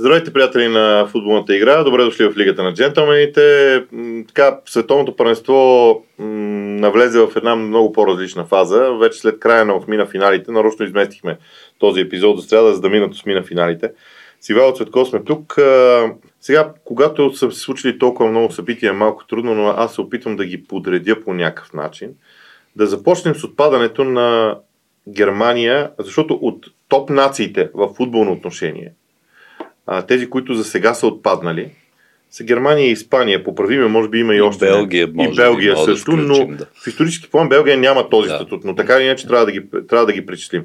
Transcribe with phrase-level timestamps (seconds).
[0.00, 1.84] Здравейте, приятели на футболната игра.
[1.84, 3.84] Добре дошли в Лигата на джентълмените.
[4.28, 8.92] Така, световното първенство навлезе в една много по-различна фаза.
[9.00, 11.38] Вече след края на осмина финалите, нарочно изместихме
[11.78, 13.92] този епизод за сряда, за да минат осмина финалите.
[14.40, 15.58] Сивал Цветко сме тук.
[16.40, 20.36] Сега, когато са се случили толкова много събития, е малко трудно, но аз се опитвам
[20.36, 22.10] да ги подредя по някакъв начин.
[22.76, 24.58] Да започнем с отпадането на
[25.08, 28.92] Германия, защото от топ нациите в футболно отношение,
[30.08, 31.70] тези, които за сега са отпаднали,
[32.30, 33.44] са Германия и Испания.
[33.44, 34.66] Поправиме, може би има и, и още.
[34.66, 36.66] Белгия, може и Белгия би, също, да включим, но да.
[36.74, 38.34] в исторически план Белгия няма този Да.
[38.34, 40.64] статут, но така или иначе трябва да ги, трябва да ги причислим.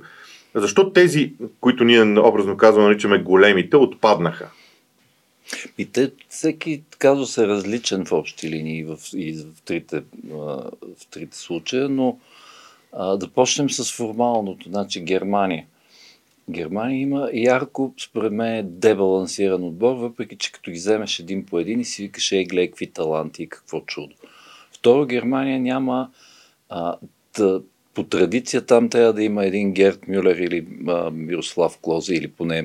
[0.56, 4.50] Защо тези, които ние образно казваме, наричаме големите, отпаднаха?
[5.78, 11.08] И те, всеки казус е различен в общи линии в, и в, трите, а, в
[11.12, 12.18] трите случая, но
[12.94, 14.70] а, да почнем с формалното.
[14.70, 15.66] Значи Германия.
[16.50, 21.80] Германия има ярко, според мен, дебалансиран отбор, въпреки че като ги вземеш един по един
[21.80, 24.16] и си викаш, ей, гледай какви таланти и какво чудо.
[24.74, 26.10] Второ, Германия няма
[26.70, 26.96] а,
[27.38, 27.62] да,
[27.94, 32.62] по традиция там трябва да има един Герт Мюлер или а, Мирослав Клозе или поне...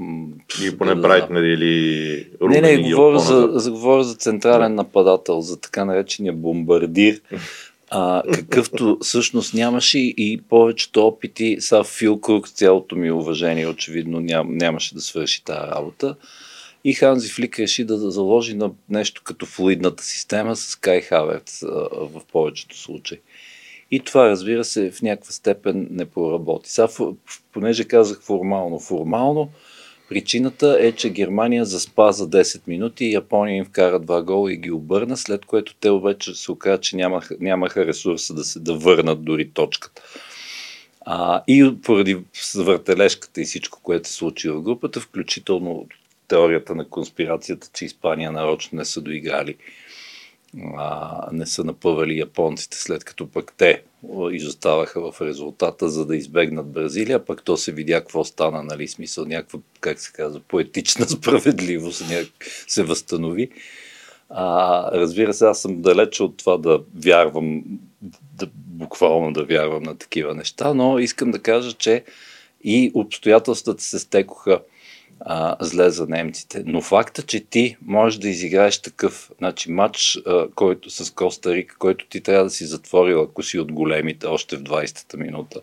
[0.00, 0.26] м,
[0.62, 4.74] Или поне да Брайтнер или не, Рубен не, и говоря за, за, говоря за централен
[4.74, 7.20] нападател, за така наречения бомбардир,
[7.94, 14.56] а, какъвто всъщност нямаше и повечето опити, са Фил Крук, цялото ми уважение, очевидно ням,
[14.56, 16.16] нямаше да свърши тази работа.
[16.84, 21.60] И Ханзи Флик реши да заложи на нещо като флуидната система с Кай Хаверц
[21.92, 23.18] в повечето случаи.
[23.90, 26.70] И това, разбира се, в някаква степен не проработи.
[26.70, 26.88] Сега,
[27.52, 29.50] понеже казах формално, формално,
[30.12, 34.70] причината е, че Германия заспа за 10 минути Япония им вкара два гола и ги
[34.70, 39.24] обърна, след което те обаче се оказа, че нямаха, нямаха ресурса да се да върнат
[39.24, 40.02] дори точката.
[41.00, 42.18] А, и поради
[42.54, 45.86] въртележката и всичко, което се случи в групата, включително
[46.28, 49.56] теорията на конспирацията, че Испания нарочно не са доиграли
[50.76, 53.82] а, не са напъвали японците, след като пък те
[54.32, 59.24] изоставаха в резултата, за да избегнат Бразилия, пък то се видя какво стана, нали, смисъл,
[59.24, 62.28] някаква, как се казва, поетична справедливост няк...
[62.66, 63.50] се възстанови.
[64.30, 67.62] А, разбира се, аз съм далече от това да вярвам,
[68.34, 72.04] да, буквално да вярвам на такива неща, но искам да кажа, че
[72.64, 74.60] и обстоятелствата се стекоха
[75.24, 76.62] а, зле за немците.
[76.66, 81.76] Но факта, че ти можеш да изиграеш такъв значи, матч а, който, с Коста Рика,
[81.78, 85.60] който ти трябва да си затворил, ако си от големите, още в 20-та минута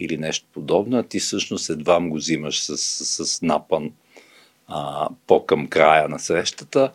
[0.00, 3.92] или нещо подобно, а ти всъщност едва го взимаш с, с, с напън
[4.68, 6.92] а, по-към края на срещата,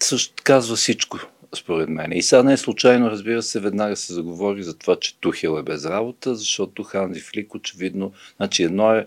[0.00, 1.18] също казва всичко,
[1.54, 2.12] според мен.
[2.12, 5.62] И сега не е случайно, разбира се, веднага се заговори за това, че Тухел е
[5.62, 9.06] без работа, защото Ханзи Флик очевидно, значи едно е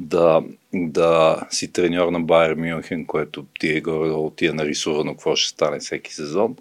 [0.00, 0.42] да,
[0.72, 5.48] да си треньор на Байер Мюнхен, което ти е горе ти е нарисувано какво ще
[5.48, 6.56] стане всеки сезон.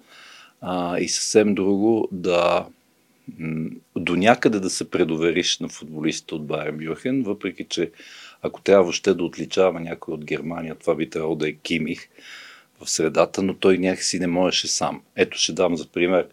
[0.61, 2.65] А, и съвсем друго да
[3.95, 7.91] до някъде да се предовериш на футболистите от Байер Мюнхен, въпреки че
[8.41, 12.09] ако трябва въобще да отличава някой от Германия, това би трябвало да е Кимих
[12.81, 15.01] в средата, но той някакси не можеше сам.
[15.15, 16.27] Ето ще дам за пример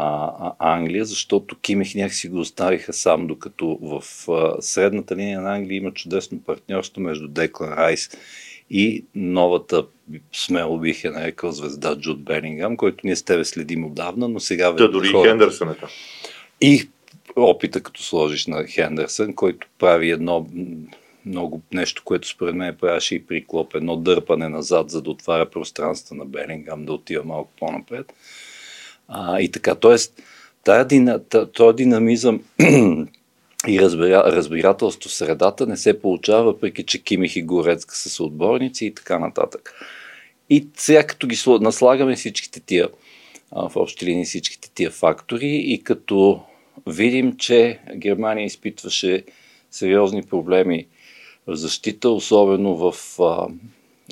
[0.00, 5.54] а, а, Англия, защото Кимих някакси го оставиха сам, докато в а, средната линия на
[5.54, 8.10] Англия има чудесно партньорство между Деклан Райс
[8.70, 9.86] и новата,
[10.32, 14.72] смело бих я нарекал, звезда Джуд Белингам, който ние с тебе следим отдавна, но сега
[14.72, 15.88] Да, дори и хора- Хендърсън е там.
[16.60, 16.88] и
[17.36, 20.46] опита, като сложиш на Хендерсън, който прави едно
[21.26, 25.50] много нещо, което според мен правеше и при Клоп, едно дърпане назад, за да отваря
[25.50, 28.12] пространство на Белингам, да отива малко по-напред.
[29.12, 29.96] А, и така, т.е.
[31.52, 32.44] този динамизъм
[33.68, 38.86] и разбира, разбирателство в средата не се получава, въпреки че Кимих и Горецка са съотборници
[38.86, 39.74] и така нататък.
[40.50, 42.88] И сега като ги наслагаме всичките тия,
[43.52, 46.42] в общи линии всичките тия фактори и като
[46.86, 49.24] видим, че Германия изпитваше
[49.70, 50.86] сериозни проблеми
[51.46, 53.46] в защита, особено в а,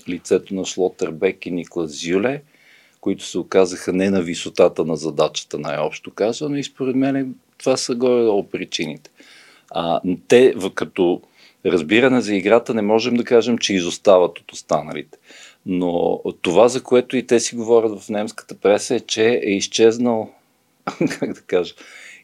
[0.09, 2.43] лицето на Шлотербек и Никлас Зюле,
[3.00, 7.95] които се оказаха не на висотата на задачата, най-общо казано, и според мен това са
[7.95, 9.11] горе-долу причините.
[9.71, 11.23] А, те, като
[11.67, 15.19] разбиране за играта, не можем да кажем, че изостават от останалите.
[15.67, 20.31] Но това, за което и те си говорят в немската преса, е, че е изчезнал,
[21.21, 21.75] как да кажа,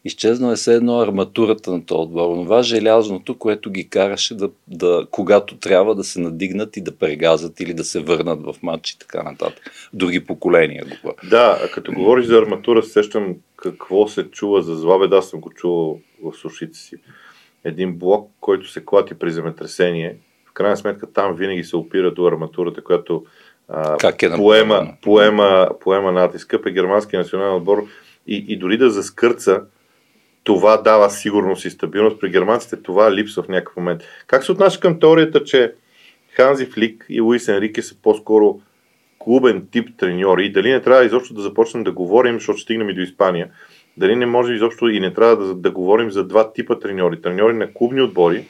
[0.05, 2.45] изчезнал е все едно арматурата на този отбор.
[2.45, 7.61] Това желязното, което ги караше да, да, когато трябва да се надигнат и да прегазат
[7.61, 9.71] или да се върнат в матч и така нататък.
[9.93, 11.29] Други поколения го говоря.
[11.31, 15.09] Да, а като говориш за арматура, се сещам какво се чува за злабе.
[15.09, 16.97] Да, съм го чувал в сушите си.
[17.65, 20.17] Един блок, който се клати при земетресение,
[20.55, 23.25] крайна сметка там винаги се опира до арматурата, която
[23.69, 26.62] а, Как е поема, поема, поема натиска.
[26.62, 27.87] При германския национален отбор
[28.27, 29.62] и, и дори да заскърца,
[30.44, 32.20] това дава сигурност и стабилност.
[32.20, 34.02] При германците това липсва в някакъв момент.
[34.26, 35.75] Как се отнася към теорията, че
[36.32, 38.61] Ханзи Флик и Луис Енрике са по-скоро
[39.19, 43.00] клубен тип треньори дали не трябва изобщо да започнем да говорим, защото стигнем и до
[43.00, 43.50] Испания,
[43.96, 47.23] дали не може изобщо и не трябва да, да говорим за два типа треньори.
[47.23, 48.44] Треньори на клубни отбори,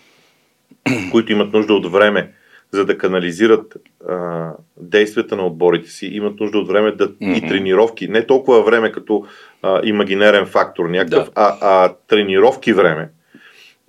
[1.13, 2.33] които имат нужда от време
[2.75, 3.77] за да канализират
[4.09, 7.45] а, действията на отборите си, имат нужда от време да, mm-hmm.
[7.45, 8.09] и тренировки.
[8.09, 9.27] Не толкова време като
[9.63, 11.33] а, имагинерен фактор някакъв, да.
[11.35, 13.11] а, а тренировки време.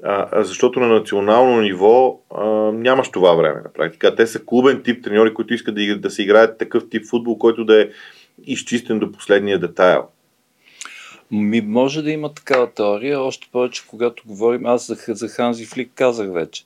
[0.04, 4.16] А, защото на национално ниво а, нямаш това време на практика.
[4.16, 7.66] Те са клубен тип треньори, които искат да, да се играят такъв тип футбол, който
[7.66, 7.90] да е
[8.44, 10.04] изчистен до последния детайл.
[11.32, 15.92] Ми, може да има такава теория, още повече когато говорим, аз за, за Ханзи Флик
[15.96, 16.64] казах вече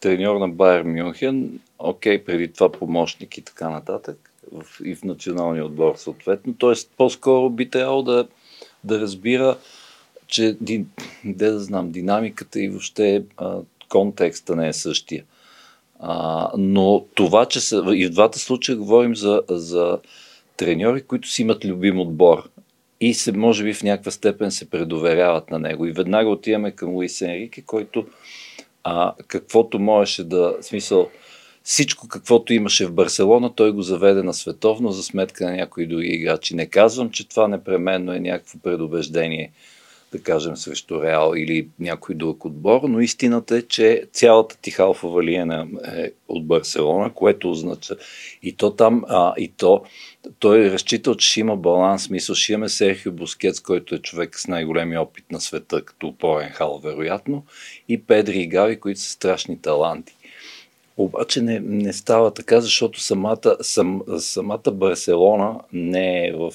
[0.00, 5.64] треньор на Байер Мюнхен, окей, преди това помощник и така нататък, в, и в националния
[5.64, 6.54] отбор съответно.
[6.58, 8.28] Тоест, по-скоро би трябвало да,
[8.84, 9.56] да разбира,
[10.26, 10.84] че, де
[11.24, 13.58] да знам, динамиката и въобще а,
[13.88, 15.24] контекста не е същия.
[15.98, 19.98] А, но това, че са, и в двата случая говорим за, за
[20.56, 22.50] треньори, които си имат любим отбор
[23.00, 25.86] и се, може би в някаква степен се предоверяват на него.
[25.86, 28.06] И веднага отиваме към Луис Енрике, който
[28.84, 31.10] а, каквото можеше да, смисъл,
[31.62, 36.08] всичко каквото имаше в Барселона, той го заведе на световно за сметка на някои други
[36.08, 36.56] играчи.
[36.56, 39.52] Не казвам, че това непременно е някакво предубеждение,
[40.12, 45.68] да кажем, срещу Реал или някой друг отбор, но истината е, че цялата Тихалфа Валиена
[45.84, 48.00] е от Барселона, което означава
[48.42, 49.82] и то там, а, и то
[50.38, 54.38] той е разчитал, че ще има баланс, мисъл, ще имаме Серхио Бускетс, който е човек
[54.38, 57.44] с най-големия опит на света, като опорен хал, вероятно,
[57.88, 60.16] и Педри и Гави, които са страшни таланти.
[60.96, 66.52] Обаче не, не става така, защото самата, сам, самата Барселона не е в,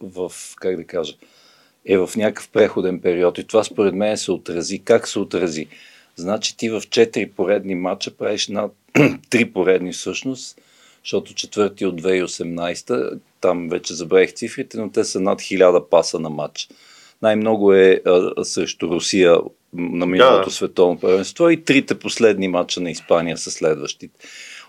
[0.00, 1.14] в, как да кажа,
[1.88, 3.38] е в някакъв преходен период.
[3.38, 4.78] И това според мен се отрази.
[4.78, 5.66] Как се отрази?
[6.16, 10.60] Значи ти в 4 поредни матча правиш над 3 поредни всъщност,
[11.04, 16.30] защото четвърти от 2018, там вече забравих цифрите, но те са над 1000 паса на
[16.30, 16.68] матч.
[17.22, 19.36] Най-много е а, срещу Русия
[19.72, 20.54] на миналото да.
[20.54, 24.18] световно първенство и трите последни матча на Испания са следващите.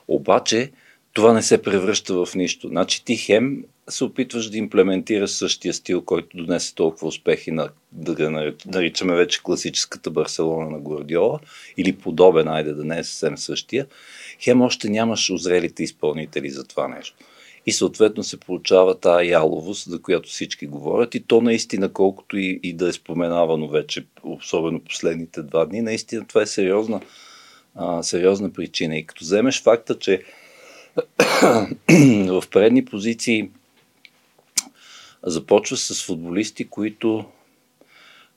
[0.08, 0.72] Обаче
[1.14, 2.68] това не се превръща в нищо.
[2.68, 8.54] Значи ти хем се опитваш да имплементираш същия стил, който донесе толкова успехи на, да
[8.66, 11.40] наричаме вече класическата Барселона на Гвардиола,
[11.78, 13.86] или подобен, айде да не е съвсем същия,
[14.40, 17.16] хем още нямаш озрелите изпълнители за това нещо.
[17.66, 21.16] И съответно се получава тази яловост, за която всички говорят.
[21.16, 26.26] И то наистина, колкото и, и да е споменавано вече, особено последните два дни, наистина
[26.28, 27.02] това е сериозна,
[27.76, 28.98] а, сериозна причина.
[28.98, 30.24] И като вземеш факта, че
[32.28, 33.50] в предни позиции
[35.24, 37.26] започва с футболисти, които,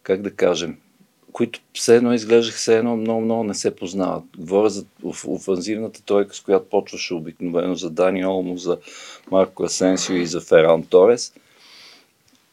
[0.02, 0.76] как да кажем,
[1.32, 4.24] които все едно изглеждах, все едно много, много не се познават.
[4.38, 4.84] Говоря за
[5.26, 8.78] офанзивната тройка, с която почваше обикновено за Дани Олмо, за
[9.30, 11.32] Марко Асенсио и за Феран Торес.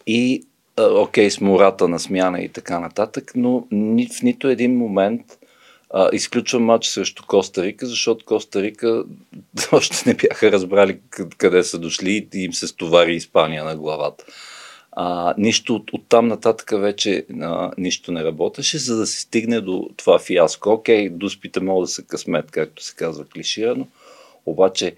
[0.08, 0.44] И,
[0.78, 5.39] окей, с мората на смяна и така нататък, но ни, в нито един момент
[5.94, 9.04] а, изключвам матч срещу Коста Рика, защото Коста Рика
[9.72, 11.00] още не бяха разбрали
[11.38, 14.26] къде са дошли и им се стовари Испания на главата.
[14.92, 19.62] А, нищо от, от там нататък вече а, нищо не работеше, за да се стигне
[19.62, 20.70] до това фиаско.
[20.70, 23.88] Окей, дуспите могат да са късмет, както се казва клиширано,
[24.46, 24.96] обаче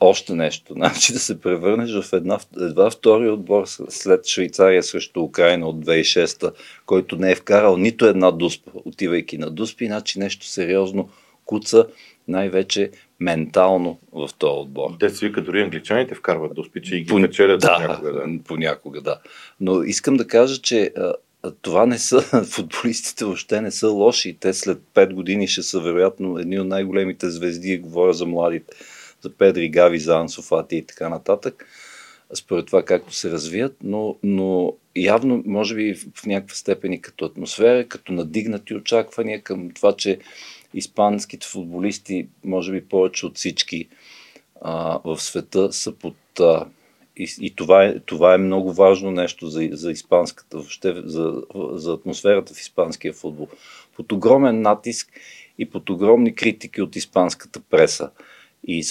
[0.00, 0.72] още нещо.
[0.76, 6.52] Значи да се превърнеш в една, едва втори отбор след Швейцария срещу Украина от 2006,
[6.86, 11.08] който не е вкарал нито една дуспа, отивайки на дуспи, значи нещо сериозно
[11.44, 11.86] куца,
[12.28, 12.90] най-вече
[13.20, 14.90] ментално в този отбор.
[15.00, 18.12] Те си вика, дори англичаните вкарват дуспи, че и ги печелят да, понякога.
[18.12, 18.38] Да.
[18.44, 19.20] понякога, да.
[19.60, 20.92] Но искам да кажа, че
[21.62, 24.36] това не са, футболистите въобще не са лоши.
[24.40, 28.76] Те след 5 години ще са вероятно едни от най-големите звезди, говоря за младите
[29.22, 31.66] за Педри, Гави, за Ансофати и така нататък,
[32.34, 37.24] според това както се развият, но, но явно, може би в някаква степен и като
[37.24, 40.18] атмосфера, като надигнати очаквания към това, че
[40.74, 43.88] испанските футболисти, може би повече от всички
[44.60, 46.16] а, в света, са под.
[46.40, 46.66] А,
[47.16, 51.92] и, и това, е, това е много важно нещо за, за испанската, въобще за, за
[51.92, 53.48] атмосферата в испанския футбол.
[53.96, 55.08] Под огромен натиск
[55.58, 58.10] и под огромни критики от испанската преса.
[58.70, 58.84] И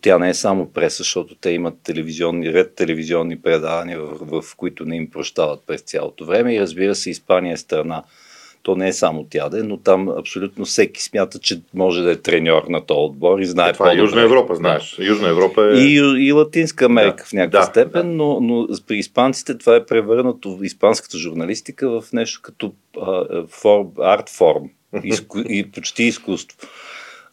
[0.00, 4.84] тя не е само преса, защото те имат телевизионни, ред телевизионни предавания, в, в, които
[4.84, 6.54] не им прощават през цялото време.
[6.54, 8.02] И разбира се, Испания е страна.
[8.62, 12.12] То не е само тя да е, но там абсолютно всеки смята, че може да
[12.12, 14.96] е треньор на този отбор и знае Това е Южна Европа, знаеш.
[14.98, 15.78] Южна Европа е...
[15.78, 15.94] И,
[16.26, 18.14] и Латинска Америка Да, в някаква да, степен, да.
[18.14, 23.88] Но, но при испанците това е превърнато в испанската журналистика в нещо като а, форм,
[24.00, 24.70] арт форм
[25.04, 26.58] изку, и почти изкуство.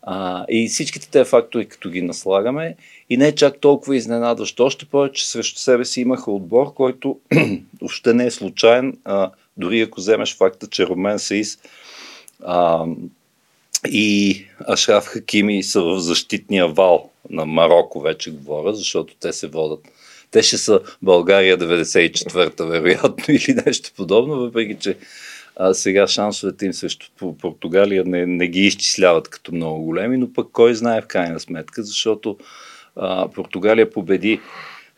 [0.06, 2.76] А, и всичките тези фактори, като ги наслагаме,
[3.10, 4.66] и не е чак толкова изненадващо.
[4.66, 7.20] Още повече срещу себе си имаха отбор, който
[7.82, 8.98] въобще не е случайен.
[9.06, 11.60] А, дори ако вземеш факта, че Ромен Саис
[12.46, 12.86] а,
[13.88, 19.80] и Ашраф Хакими са в защитния вал на Марокко, вече говоря, защото те се водят.
[20.32, 24.98] Те ще са България 94-та, вероятно, или нещо подобно, въпреки че
[25.56, 30.34] а, сега шансовете им срещу Пор- Португалия не, не ги изчисляват като много големи, но
[30.34, 32.38] пък кой знае в крайна сметка, защото
[32.96, 34.40] а, Португалия победи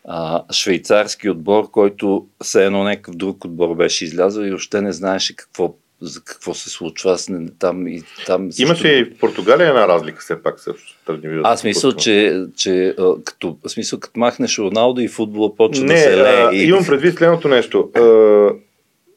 [0.05, 5.35] а, швейцарски отбор, който все едно някакъв друг отбор беше излязъл и още не знаеше
[5.35, 7.11] какво, за какво се случва.
[7.11, 10.95] Аз не, там, и, там също- Имаше и в Португалия една разлика, все пак също.
[11.43, 15.99] аз мисля, че, че а, като, смисъл, като махнеш Роналдо и футбола почва Не, да
[15.99, 16.49] се лее.
[16.53, 16.63] и...
[16.63, 17.89] имам предвид следното нещо.
[17.95, 18.01] А,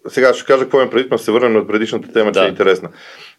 [0.08, 2.46] сега ще кажа какво имам предвид, но се върнем на предишната тема, че Да.
[2.46, 2.88] е интересна.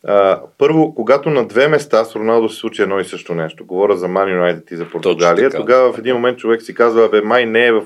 [0.04, 3.98] А, първо, когато на две места с Роналдо се случи едно и също нещо, говоря
[3.98, 7.46] за Man United и за Португалия, тогава в един момент човек си казва, бе, май
[7.46, 7.84] не е в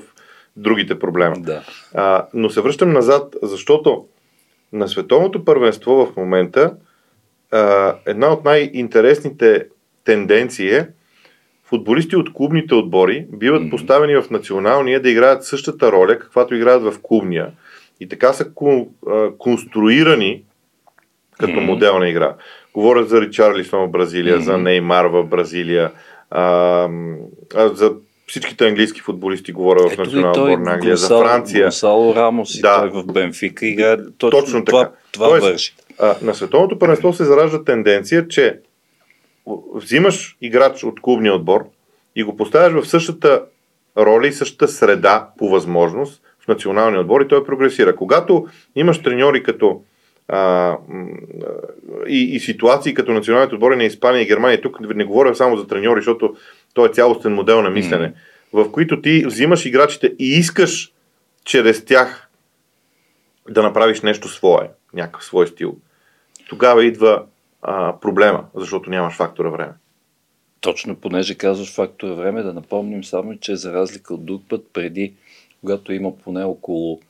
[0.56, 1.34] другите проблема.
[1.38, 1.62] Да.
[1.94, 4.04] А, но се връщам назад, защото
[4.72, 6.74] на световното първенство в момента
[7.50, 9.66] а, една от най-интересните
[10.04, 10.88] тенденции е
[11.64, 13.70] футболисти от клубните отбори биват Мгм.
[13.70, 17.50] поставени в националния да играят същата роля, каквато играят в клубния.
[18.00, 18.46] И така са
[19.38, 20.42] конструирани
[21.38, 21.64] като Мгм.
[21.64, 22.34] модел на игра.
[22.74, 24.62] Говоря за Ричарлисон в Бразилия, за Мгм.
[24.62, 25.92] Неймар в Бразилия,
[26.30, 26.88] а,
[27.54, 27.92] а, за
[28.26, 31.64] всичките английски футболисти говоря в националния отбор на Англия, за Гонсало- Франция.
[31.64, 32.78] Гонсало Рамос и Да.
[32.80, 34.96] той в Бенфика играе точно, Точно това, така.
[35.12, 35.74] това Тоест, върши.
[35.98, 38.58] А, на световното първенство се заражда тенденция, че
[39.74, 41.64] взимаш играч от клубния отбор
[42.16, 43.42] и го поставяш в същата
[43.98, 47.96] роля и същата среда по възможност в националния отбор и той прогресира.
[47.96, 48.46] Когато
[48.76, 49.82] имаш треньори като
[50.28, 50.76] а,
[52.08, 55.66] и, и ситуации като националните отбори на Испания и Германия, тук не говоря само за
[55.66, 56.36] треньори, защото
[56.74, 58.12] той е цялостен модел на мислене,
[58.52, 60.92] в които ти взимаш играчите и искаш
[61.44, 62.28] чрез тях
[63.50, 65.76] да направиш нещо свое, някакъв свой стил.
[66.48, 67.24] Тогава идва
[67.62, 69.72] а, проблема, защото нямаш фактора време.
[70.60, 75.12] Точно, понеже казваш фактора време, да напомним само, че за разлика от друг път, преди,
[75.64, 77.00] когато има поне около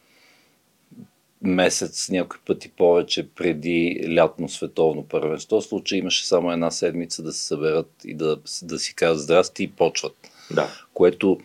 [1.43, 7.33] месец, някой пъти повече преди лятно световно първенство, в случай имаше само една седмица да
[7.33, 10.17] се съберат и да, да си кажат здрасти и почват.
[10.51, 10.69] Да.
[10.95, 11.41] Което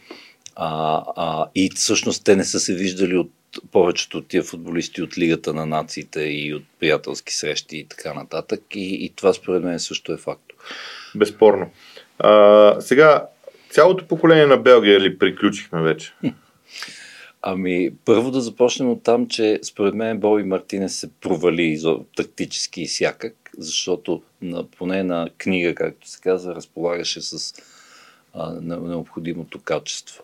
[0.56, 3.32] а, а, и всъщност те не са се виждали от
[3.72, 8.62] повечето от тия футболисти от Лигата на нациите и от приятелски срещи и така нататък.
[8.76, 10.46] И, и това според мен също е факт.
[11.16, 11.72] Безспорно.
[12.20, 13.26] А, сега,
[13.70, 16.14] цялото поколение на Белгия ли приключихме вече?
[17.42, 21.82] Ами, първо да започнем от там, че според мен Боби Мартинес се провали
[22.16, 27.54] тактически и всякак, защото на, поне на книга, както се казва, разполагаше с
[28.34, 30.24] а, не- необходимото качество.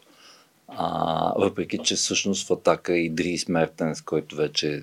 [0.68, 4.82] А, въпреки, че всъщност в атака и Дрис Мертенс, който вече е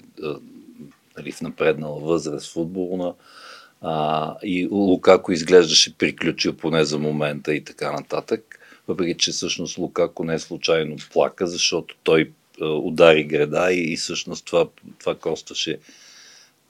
[1.16, 3.14] нали, в напреднала възраст футболна,
[3.80, 8.58] а, и Лукако изглеждаше приключил поне за момента и така нататък.
[8.88, 14.46] Въпреки, че всъщност Лукако не е случайно плака, защото той удари града и, и всъщност
[14.46, 15.78] това, това костваше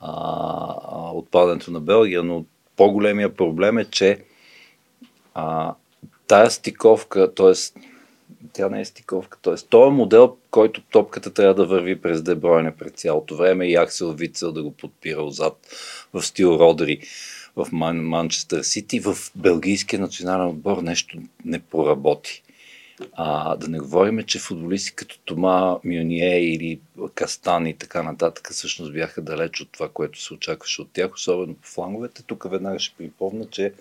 [0.01, 2.45] а, отпадането на Белгия, но
[2.77, 4.25] по-големия проблем е, че
[5.35, 5.75] а,
[6.27, 7.53] тая стиковка, т.е.
[8.53, 9.55] тя не е стиковка, т.е.
[9.55, 14.53] този модел, който топката трябва да върви през Дебройне през цялото време и Аксел Вицел
[14.53, 15.59] да го подпира отзад
[16.13, 17.01] в стил Родери
[17.57, 22.43] в Ман, Манчестър Сити, в белгийския национален отбор нещо не проработи.
[23.13, 26.81] А, да не говорим, че футболисти като Тома Мюние или
[27.15, 31.55] Кастан и така нататък всъщност бяха далеч от това, което се очакваше от тях, особено
[31.55, 32.23] по фланговете.
[32.23, 33.73] Тук веднага ще припомня, че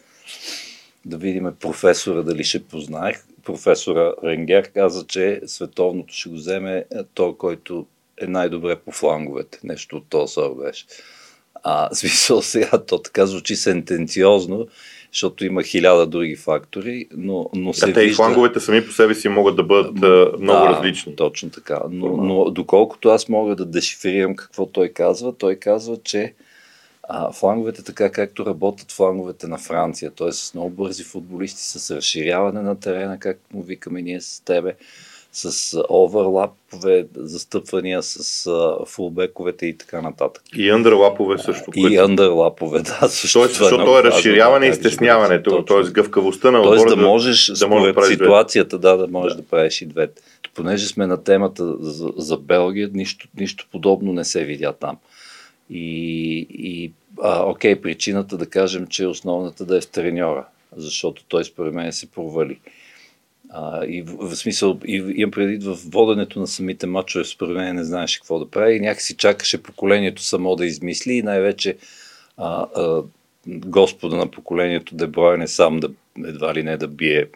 [1.06, 3.24] да видим професора дали ще познаех.
[3.44, 7.86] Професора Ренгер каза, че световното ще го вземе той, който
[8.22, 9.60] е най-добре по фланговете.
[9.64, 10.86] Нещо от този сорт беше.
[11.64, 14.68] А, смисъл сега, то така звучи сентенциозно,
[15.12, 18.16] защото има хиляда други фактори, но, но се А те и вижда...
[18.16, 21.16] фланговете сами по себе си могат да бъдат а, много да, различни.
[21.16, 21.80] Точно така.
[21.92, 26.34] Но, но доколкото аз мога да дешифрирам какво той казва, той казва, че
[27.04, 30.32] а, фланговете така както работят фланговете на Франция, т.е.
[30.32, 34.76] с много бързи футболисти, с разширяване на терена, както му викаме ние с тебе,
[35.32, 38.50] с оверлапове, застъпвания с
[38.88, 40.44] фулбековете и така нататък.
[40.56, 41.72] И андърлапове също.
[41.76, 42.04] И което...
[42.04, 43.10] андърлапове, да.
[43.10, 45.92] Също Тоест, защото то е разширяване и стесняване, т.е.
[45.92, 49.42] гъвкавостта на Тоест да можеш, да, според да ситуацията, да, да можеш да.
[49.42, 50.22] да правиш и двете.
[50.56, 54.98] Понеже сме на темата за, за Белгия, нищо, нищо подобно не се видя там.
[55.70, 60.46] И, и а, окей, причината да кажем, че основната да е в треньора,
[60.78, 62.60] защото той според мен се провали.
[63.54, 67.76] А, и в, в смисъл, и, имам предвид в воденето на самите матчове, според мен
[67.76, 68.76] не знаеше какво да прави.
[68.76, 71.78] И някакси чакаше поколението само да измисли и най-вече
[72.38, 73.04] а, а,
[73.48, 75.90] господа на поколението Дебройне сам да
[76.26, 77.28] едва ли не да бие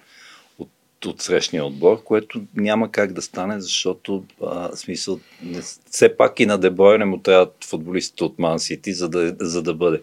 [0.59, 0.69] от,
[1.05, 6.45] от срещния отбор, което няма как да стане, защото а, смисъл, не, все пак и
[6.45, 10.01] на Дебройне му трябват футболистите от Ман Сити, за да, за да бъде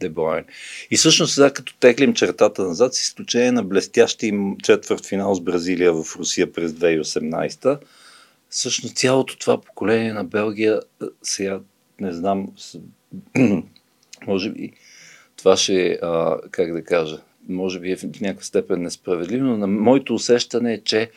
[0.00, 0.44] Дебройн.
[0.90, 5.92] И всъщност сега като теглим чертата назад, с изключение на блестящи четвърт финал с Бразилия
[5.92, 7.78] в Русия през 2018,
[8.50, 10.80] всъщност цялото това поколение на Белгия,
[11.22, 11.60] сега
[12.00, 12.48] не знам,
[14.26, 14.72] може би
[15.36, 15.98] това ще е,
[16.50, 20.84] как да кажа, може би е в някаква степен несправедливо, но на моето усещане е,
[20.84, 21.10] че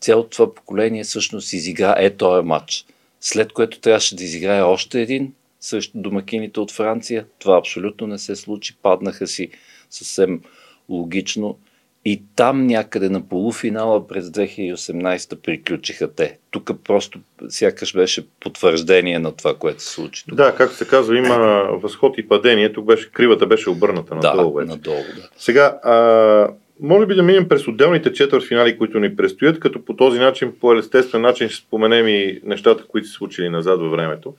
[0.00, 2.86] цялото това поколение всъщност изигра е този матч.
[3.20, 7.24] След което трябваше да изиграе още един, срещу домакините от Франция.
[7.38, 8.76] Това абсолютно не се случи.
[8.82, 9.50] Паднаха си
[9.90, 10.40] съвсем
[10.88, 11.58] логично.
[12.04, 16.38] И там някъде на полуфинала през 2018 приключиха те.
[16.50, 20.24] Тук просто сякаш беше потвърждение на това, което се случи.
[20.32, 21.36] Да, както се казва, има
[21.82, 22.72] възход и падение.
[22.72, 24.58] Тук беше, кривата беше обърната надолу.
[24.58, 25.28] Да, надолу да.
[25.36, 26.48] Сега, а,
[26.80, 30.52] може би да минем през отделните четвърт финали, които ни предстоят, като по този начин,
[30.60, 34.34] по естествен начин ще споменем и нещата, които се случили назад във времето.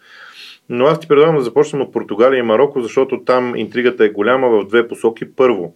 [0.70, 4.50] Но аз ти предлагам да започнем от Португалия и Марокко, защото там интригата е голяма
[4.50, 5.26] в две посоки.
[5.36, 5.74] Първо,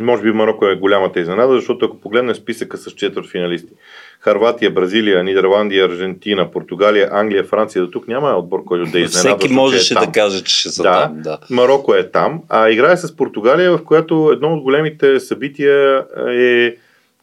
[0.00, 3.72] може би Марокко е голямата изненада, защото ако погледнем списъка с четвърт финалисти,
[4.20, 9.38] Харватия, Бразилия, Нидерландия, Аржентина, Португалия, Англия, Франция, до тук няма отбор, който да е изненада.
[9.38, 11.20] Всеки можеше е да каже, че ще са да, там.
[11.22, 16.76] Да, Марокко е там, а играе с Португалия, в която едно от големите събития е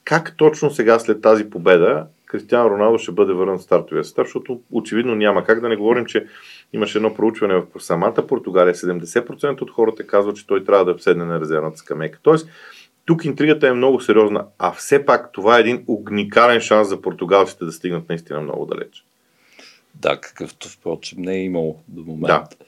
[0.04, 4.62] как точно сега след тази победа Кристиан Роналдо ще бъде върнат в стартовия състав, защото
[4.72, 6.28] очевидно няма как да не говорим, че
[6.74, 8.74] имаше едно проучване в самата Португалия.
[8.74, 12.20] 70% от хората казват, че той трябва да седне на резервната скамейка.
[12.22, 12.50] Тоест,
[13.06, 17.66] тук интригата е много сериозна, а все пак това е един уникален шанс за португалците
[17.66, 19.06] да стигнат наистина много далеч.
[19.96, 22.56] Да, какъвто впрочем не е имало до момента.
[22.60, 22.66] Да.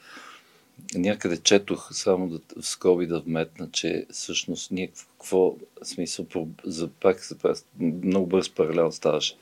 [0.94, 6.26] Някъде четох, само да, в скоби да вметна, че всъщност ние какво смисъл,
[6.64, 7.28] за пак
[7.80, 9.36] много бърз паралел ставаше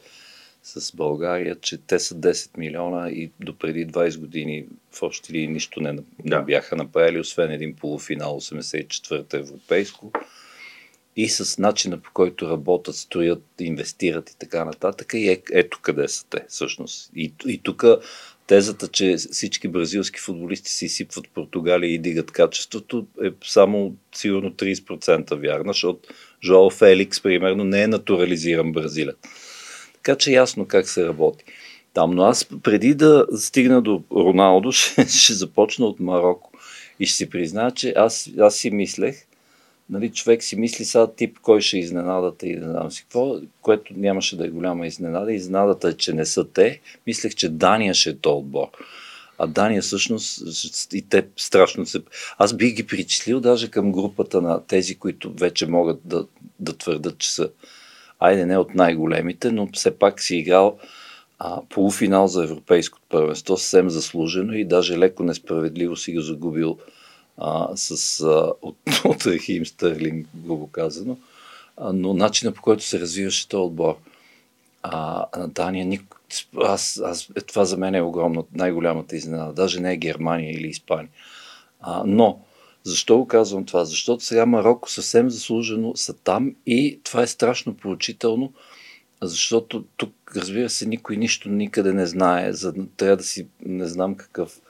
[0.63, 5.47] с България, че те са 10 милиона и до преди 20 години в общи ли
[5.47, 10.13] нищо не, не бяха направили, освен един полуфинал 84-та европейско
[11.17, 15.15] и с начина по който работят, стоят, инвестират и така нататък.
[15.15, 17.11] И е, ето къде са те, всъщност.
[17.17, 17.85] И, и тук
[18.47, 25.35] тезата, че всички бразилски футболисти се изсипват Португалия и дигат качеството, е само сигурно 30%
[25.41, 26.09] вярна, защото
[26.43, 29.17] Жоал Феликс, примерно, не е натурализиран бразилец.
[29.95, 31.45] Така че ясно как се работи
[31.95, 32.11] там.
[32.11, 36.51] Но аз преди да стигна до Роналдо, ще, ще започна от Марокко.
[37.01, 39.27] И ще си призная, че аз, аз си мислех,
[39.91, 43.37] нали, човек си мисли сега тип кой ще е изненадата и не знам си какво,
[43.63, 45.33] което нямаше да е голяма изненада.
[45.33, 46.81] Изненадата е, че не са те.
[47.07, 48.69] Мислех, че Дания ще е то отбор.
[49.39, 52.03] А Дания всъщност и те страшно се...
[52.39, 56.27] Аз бих ги причислил даже към групата на тези, които вече могат да,
[56.61, 57.49] да твърдат, че са
[58.19, 60.79] айде не от най-големите, но все пак си играл
[61.39, 66.79] а, полуфинал за европейското първенство, съвсем заслужено и даже леко несправедливо си го загубил
[67.39, 71.17] а, с, а, от, от Рахим Стърлинг, грубо казано.
[71.77, 73.97] А, но начина по който се развиваше този отбор.
[74.83, 76.17] А, на Дания, ник...
[76.63, 79.53] аз, аз, е, това за мен е огромно, най-голямата изненада.
[79.53, 81.11] Даже не е Германия или Испания.
[81.81, 82.41] А, но
[82.85, 83.85] защо го казвам това?
[83.85, 88.53] Защото сега Марокко съвсем заслужено са там и това е страшно поучително,
[89.23, 92.53] защото тук, разбира се, никой нищо никъде не знае.
[92.53, 94.61] За, трябва да си, не знам какъв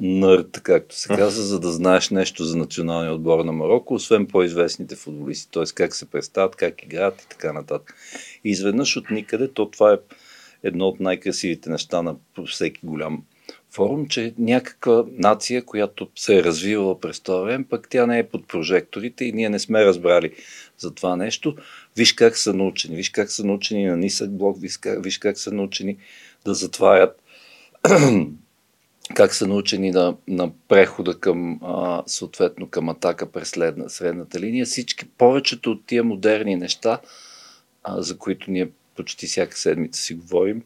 [0.00, 4.96] нърд, както се казва, за да знаеш нещо за националния отбор на Марокко, освен по-известните
[4.96, 5.64] футболисти, т.е.
[5.74, 7.94] как се представят, как играят и така нататък.
[8.44, 9.98] И изведнъж от никъде, то това е
[10.62, 13.24] едно от най-красивите неща на всеки голям
[13.70, 18.28] форум, че някаква нация, която се е развивала през това време, пък тя не е
[18.28, 20.32] под прожекторите и ние не сме разбрали
[20.78, 21.56] за това нещо.
[21.96, 25.38] Виж как са научени, виж как са научени на нисък блок, виж как, виж как
[25.38, 25.96] са научени
[26.44, 27.22] да затварят,
[29.14, 34.66] как са научени на, на прехода към, а, съответно, към атака през следна, средната линия.
[34.66, 37.00] Всички, повечето от тия модерни неща,
[37.82, 40.62] а, за които ние почти всяка седмица си говорим,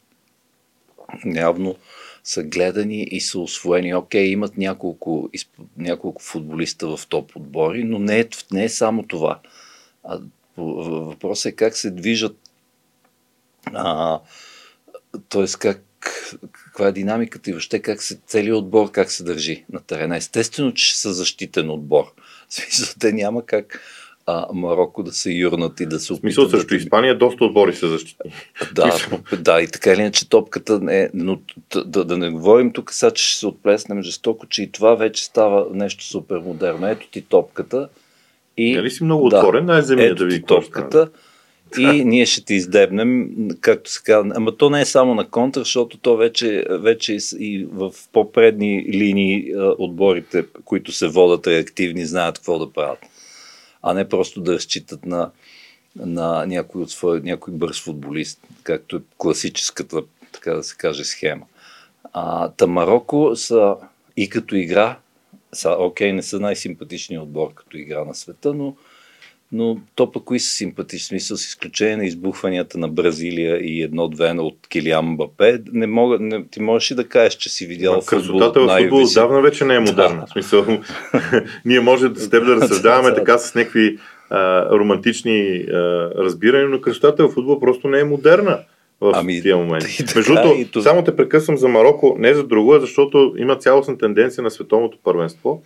[1.24, 1.76] явно
[2.24, 3.94] са гледани и са освоени.
[3.94, 5.30] Окей, имат няколко,
[5.76, 9.40] няколко футболиста в топ отбори, но не е, не е само това.
[10.04, 10.20] А,
[10.56, 12.36] въпросът е как се движат,
[15.28, 15.46] т.е.
[15.58, 15.87] как
[16.52, 20.16] каква е динамиката и въобще как се, целият отбор как се държи на терена.
[20.16, 22.04] Естествено, че са защитен отбор.
[22.48, 23.80] Смисъл, те няма как
[24.26, 26.30] а, Марокко да се юрнат и да се опитат.
[26.30, 28.32] В смисъл, да Испания доста отбори са защитни.
[28.74, 28.98] Да,
[29.38, 31.40] да, и така или иначе топката е, но
[31.84, 35.24] да, да не говорим тук сега, че ще се отплеснем жестоко, че и това вече
[35.24, 36.88] става нещо супер модерно.
[36.88, 37.88] Ето ти топката.
[38.56, 41.10] И, нали си много да, отворен, най-земя да ви топката.
[41.78, 44.32] И ние ще ти издебнем, както се казва.
[44.36, 49.52] Ама то не е само на контр, защото то вече, вече и в по-предни линии
[49.78, 52.98] отборите, които се водят реактивни, знаят какво да правят
[53.82, 55.30] а не просто да разчитат на,
[55.96, 60.02] на някой, от своя, някой бърз футболист, както е класическата,
[60.32, 61.46] така да се каже, схема.
[62.12, 63.76] А, та Марокко са
[64.16, 64.98] и като игра,
[65.52, 68.76] са, окей, не са най-симпатичният отбор като игра на света, но,
[69.52, 74.30] но то пък кои са симпатични, смисъл с изключение на избухванията на Бразилия и едно-две
[74.30, 78.00] от Килиан Бапе, не мога, не, ти можеш и да кажеш, че си видял Но,
[78.00, 78.18] футбол.
[78.18, 80.20] Красотата в футбол отдавна вече не е модерна.
[80.20, 80.26] Да.
[80.26, 80.66] В смисъл,
[81.64, 83.98] ние може с теб да разсъждаваме така с някакви
[84.30, 85.74] а, романтични а,
[86.16, 88.58] разбирания, но красотата в футбол просто не е модерна
[89.00, 90.04] в ами, тия моменти.
[90.16, 94.44] Между другото, само те прекъсвам за Марокко, не за друго, а защото има цялостна тенденция
[94.44, 95.62] на световното първенство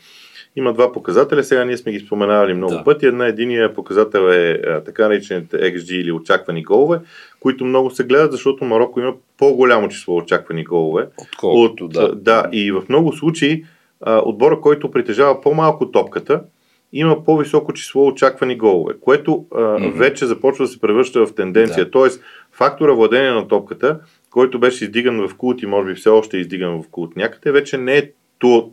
[0.56, 2.84] има два показателя, сега ние сме ги споменавали много да.
[2.84, 3.06] пъти.
[3.06, 7.00] Една единия показател е а, така наречените XG или очаквани голове,
[7.40, 11.06] които много се гледат, защото Марокко има по-голямо число очаквани голове.
[11.22, 12.14] Отколкото, от, да.
[12.14, 13.64] Да, и в много случаи
[14.00, 16.42] а, отбора, който притежава по-малко топката,
[16.92, 19.92] има по-високо число очаквани голове, което а, mm-hmm.
[19.92, 21.84] вече започва да се превръща в тенденция.
[21.84, 21.90] Да.
[21.90, 23.98] Тоест, фактора владение на топката,
[24.30, 27.52] който беше издиган в култ и може би все още е издиган в култ някъде,
[27.52, 28.10] вече не е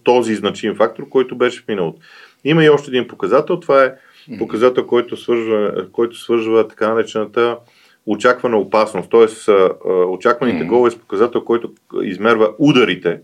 [0.04, 2.00] този значим фактор, който беше в миналото.
[2.44, 3.94] Има и още един показател, това е
[4.38, 7.58] показател, който свържва, който свържва така наречената
[8.06, 9.52] очаквана опасност, т.е.
[9.92, 10.68] очакваните mm-hmm.
[10.68, 11.72] голове с показател, който
[12.04, 13.20] измерва ударите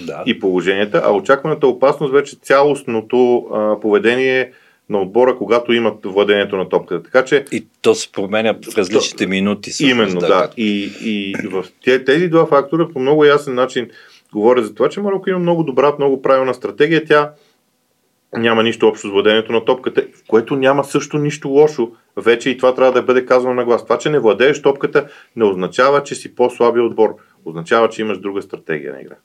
[0.00, 0.22] да.
[0.26, 4.52] и положенията, а очакваната опасност вече цялостното а, поведение
[4.88, 7.02] на отбора, когато имат владението на топката.
[7.02, 9.70] Така че, и то се променя в различните то, минути.
[9.80, 10.26] Именно, да.
[10.28, 10.50] да.
[10.56, 11.64] И, и в
[12.06, 13.90] тези два фактора по много ясен начин
[14.32, 17.04] говоря за това, че Марокко има много добра, много правилна стратегия.
[17.04, 17.32] Тя
[18.36, 21.92] няма нищо общо с владението на топката, в което няма също нищо лошо.
[22.16, 23.84] Вече и това трябва да бъде казано на глас.
[23.84, 27.16] Това, че не владееш топката, не означава, че си по-слабия отбор.
[27.44, 29.16] Означава, че имаш друга стратегия на игра.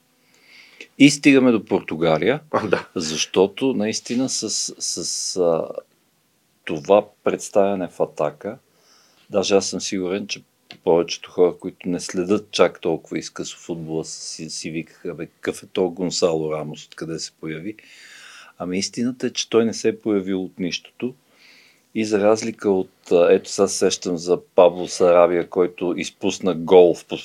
[0.98, 2.88] И стигаме до Португалия, а, да.
[2.96, 5.68] защото наистина с, с а,
[6.66, 8.58] това представяне в атака,
[9.30, 10.42] даже аз съм сигурен, че
[10.84, 15.68] повечето хора, които не следят чак толкова изкъсо футбола, си, си викаха, бе, какъв е
[15.68, 17.76] то Гонсало Рамос, откъде се появи.
[18.58, 21.14] Ами истината е, че той не се е появил от нищото.
[21.96, 22.92] И за разлика от,
[23.30, 27.18] ето сега сещам за Пабло Сарабия, който изпусна гол в, в,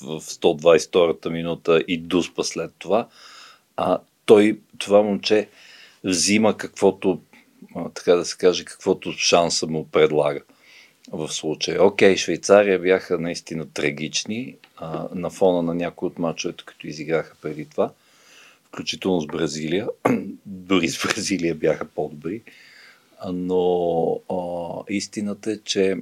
[0.00, 3.08] в 122-та минута и дуспа след това,
[3.76, 5.48] а той, това момче,
[6.04, 7.20] взима каквото,
[7.94, 10.40] така да се каже, каквото шанса му предлага
[11.12, 11.84] в случая.
[11.84, 17.64] Окей, Швейцария бяха наистина трагични а, на фона на някои от мачовете, като изиграха преди
[17.64, 17.90] това,
[18.64, 19.88] включително с Бразилия.
[20.46, 22.42] Дори с Бразилия бяха по-добри.
[23.32, 24.36] Но а,
[24.88, 25.96] истината е, че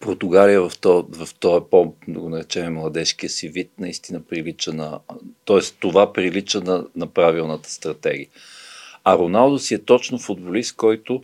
[0.00, 5.00] Португалия в този в то по, да го наречем, младежкия си вид, наистина прилича на...
[5.44, 5.60] т.е.
[5.80, 8.28] това прилича на, на правилната стратегия.
[9.04, 11.22] А Роналдо си е точно футболист, който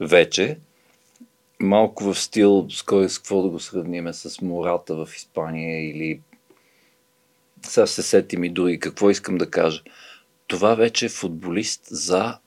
[0.00, 0.58] вече
[1.62, 6.20] малко в стил, с кой с какво да го сравниме, с Мората в Испания или
[7.66, 8.78] сега се сетим и други.
[8.78, 9.82] Какво искам да кажа?
[10.46, 12.38] Това вече е футболист за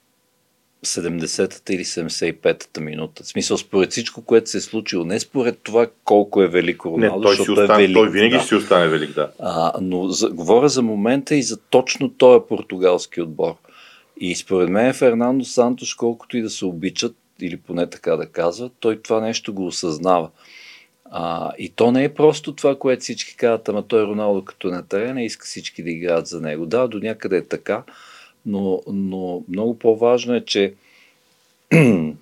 [0.85, 3.23] 70-та или 75-та минута.
[3.23, 7.17] В смисъл, според всичко, което се е случило, не според това колко е велико Роналдо,
[7.17, 8.39] не, той, си остане, е велик, той винаги да.
[8.39, 9.31] ще си остане велик, да.
[9.39, 13.53] А, но за, говоря за момента и за точно този португалски отбор.
[14.17, 18.69] И според мен Фернандо Сантош, колкото и да се обичат, или поне така да казва,
[18.79, 20.29] той това нещо го осъзнава.
[21.05, 24.87] А, и то не е просто това, което всички казват, ама той Роналдо като на
[24.87, 26.65] терена иска всички да играят за него.
[26.65, 27.83] Да, до някъде е така,
[28.45, 30.73] но, но много по-важно е, че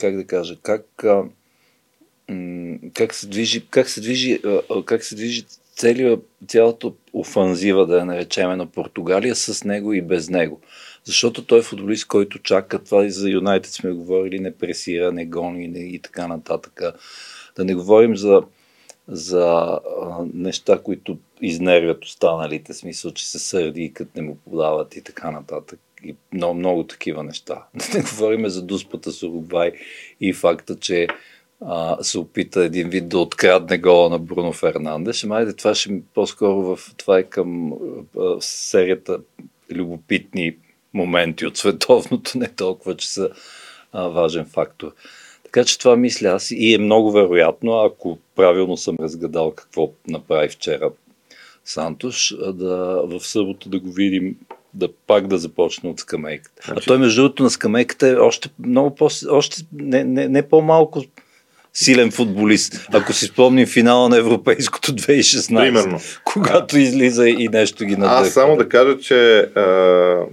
[0.00, 1.04] как да кажа, как,
[2.94, 4.40] как се движи, как се движи,
[4.86, 5.44] как се движи
[6.48, 10.60] цялата офанзива, да я наречеме, на Португалия с него и без него.
[11.04, 15.26] Защото той е футболист, който чака това и за Юнайтед сме говорили, не пресира, не
[15.26, 16.80] гони не, и така нататък.
[17.56, 18.42] Да не говорим за
[19.10, 19.44] за
[20.00, 25.02] а, неща, които изнервят останалите, смисъл, че се сърди и като не му подават и
[25.02, 25.80] така нататък.
[26.04, 27.64] И много, много такива неща.
[27.74, 29.72] Да не говорим за дуспата с Уругвай
[30.20, 31.06] и факта, че
[31.60, 35.24] а, се опита един вид да открадне гола на Бруно Фернандеш.
[35.24, 37.72] Майде, това ще по-скоро в, това е към
[38.18, 39.18] а, серията
[39.70, 40.56] любопитни
[40.94, 43.30] моменти от световното, не толкова, че са
[43.92, 44.92] а, важен фактор.
[45.44, 50.48] Така че това мисля аз и е много вероятно, ако правилно съм разгадал какво направи
[50.48, 50.90] вчера
[51.64, 54.36] Сантош, да в събота да го видим
[54.74, 56.62] да пак да започне от скамейката.
[56.64, 56.80] Значи...
[56.84, 61.04] А той между другото на скамейката е още много по, още не, не, не по-малко
[61.74, 62.86] силен футболист.
[62.92, 66.00] Ако си спомним финала на Европейското 2016, Примерно.
[66.24, 66.80] когато а...
[66.80, 68.26] излиза и нещо ги надъхва.
[68.26, 70.24] Аз само да кажа, че а,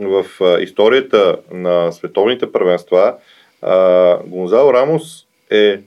[0.00, 0.24] в
[0.60, 3.14] историята на световните първенства
[4.26, 5.80] Гонзало Рамос е,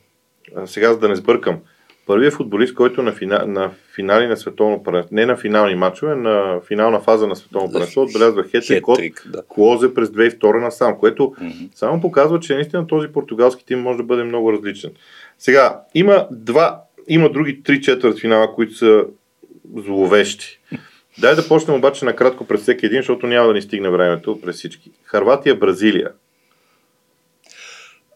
[0.65, 1.59] сега за да не сбъркам,
[2.05, 6.61] първият футболист, който на, фина, на финали на световно първенство, не на финални матчове, на
[6.67, 9.43] финална фаза на световно първенство, отбелязва хетрик от да.
[9.47, 11.69] Клозе през 2002 насам, което mm-hmm.
[11.75, 14.91] само показва, че наистина този португалски тим може да бъде много различен.
[15.39, 19.05] Сега, има два, има други три четвърт финала, които са
[19.75, 20.59] зловещи.
[21.17, 24.55] Дай да почнем обаче накратко през всеки един, защото няма да ни стигне времето през
[24.55, 24.91] всички.
[25.03, 26.11] Харватия, Бразилия.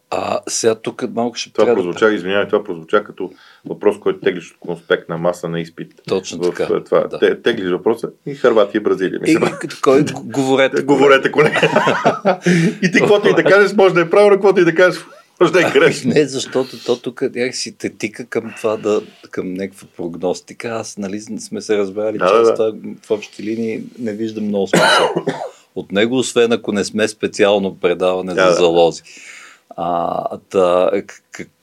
[0.09, 2.13] А сега тук малко ще Това прозвуча, да...
[2.13, 3.31] извинявай, това прозвуча като
[3.65, 6.01] въпрос, който теглиш от конспектна маса на изпит.
[6.07, 6.83] Точно в, така.
[6.83, 7.19] Това, да.
[7.19, 9.19] Те, теглиш въпроса и Харватия Бразилия.
[9.25, 9.37] И,
[9.81, 11.59] кой, говорете, говорете, колега.
[12.83, 15.01] и ти каквото и да кажеш, може да е правилно, каквото и да кажеш,
[15.41, 16.13] може да е грешно.
[16.13, 20.67] Не, защото то тук някакси те тика към това да, към някаква прогностика.
[20.67, 22.53] Аз, нали, сме се разбрали, да, че да.
[22.53, 22.71] това
[23.05, 25.25] в общи линии не виждам много смисъл.
[25.75, 29.01] От него, освен ако не сме специално предаване да, за залози.
[29.69, 30.91] А, да,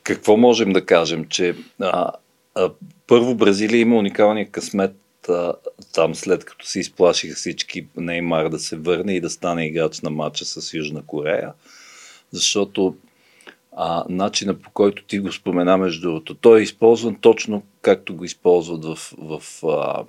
[0.03, 1.25] какво можем да кажем?
[1.29, 2.11] Че а,
[2.55, 2.71] а,
[3.07, 4.97] първо Бразилия има уникалния късмет
[5.29, 5.53] а,
[5.95, 10.11] там след като се изплашиха всички Неймар да се върне и да стане играч на
[10.11, 11.53] матча с Южна Корея,
[12.31, 12.97] защото
[13.77, 18.25] а, начина по който ти го спомена между другото, той е използван точно както го
[18.25, 20.07] използват в, в, в,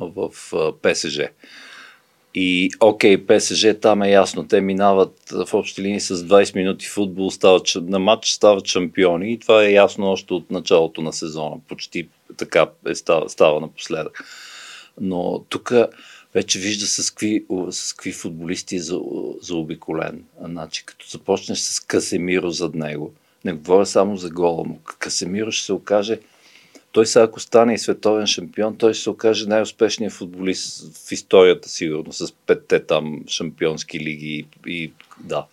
[0.00, 1.20] в, в ПСЖ.
[2.38, 7.30] И окей, ПСЖ там е ясно, те минават в общи линии с 20 минути футбол,
[7.30, 11.56] стават, на матч стават шампиони и това е ясно още от началото на сезона.
[11.68, 14.24] Почти така е става, става напоследък.
[15.00, 15.72] Но тук
[16.34, 19.00] вече вижда с какви, с какви футболисти е за,
[19.42, 20.24] заобиколен.
[20.44, 23.12] Значи, като започнеш с Касемиро зад него,
[23.44, 26.18] не говоря само за гола му, Касемиро ще се окаже
[26.96, 31.68] той сега, ако стане и световен шампион, той ще се окаже най-успешният футболист в историята,
[31.68, 35.46] сигурно, с петте там шампионски лиги и, и да.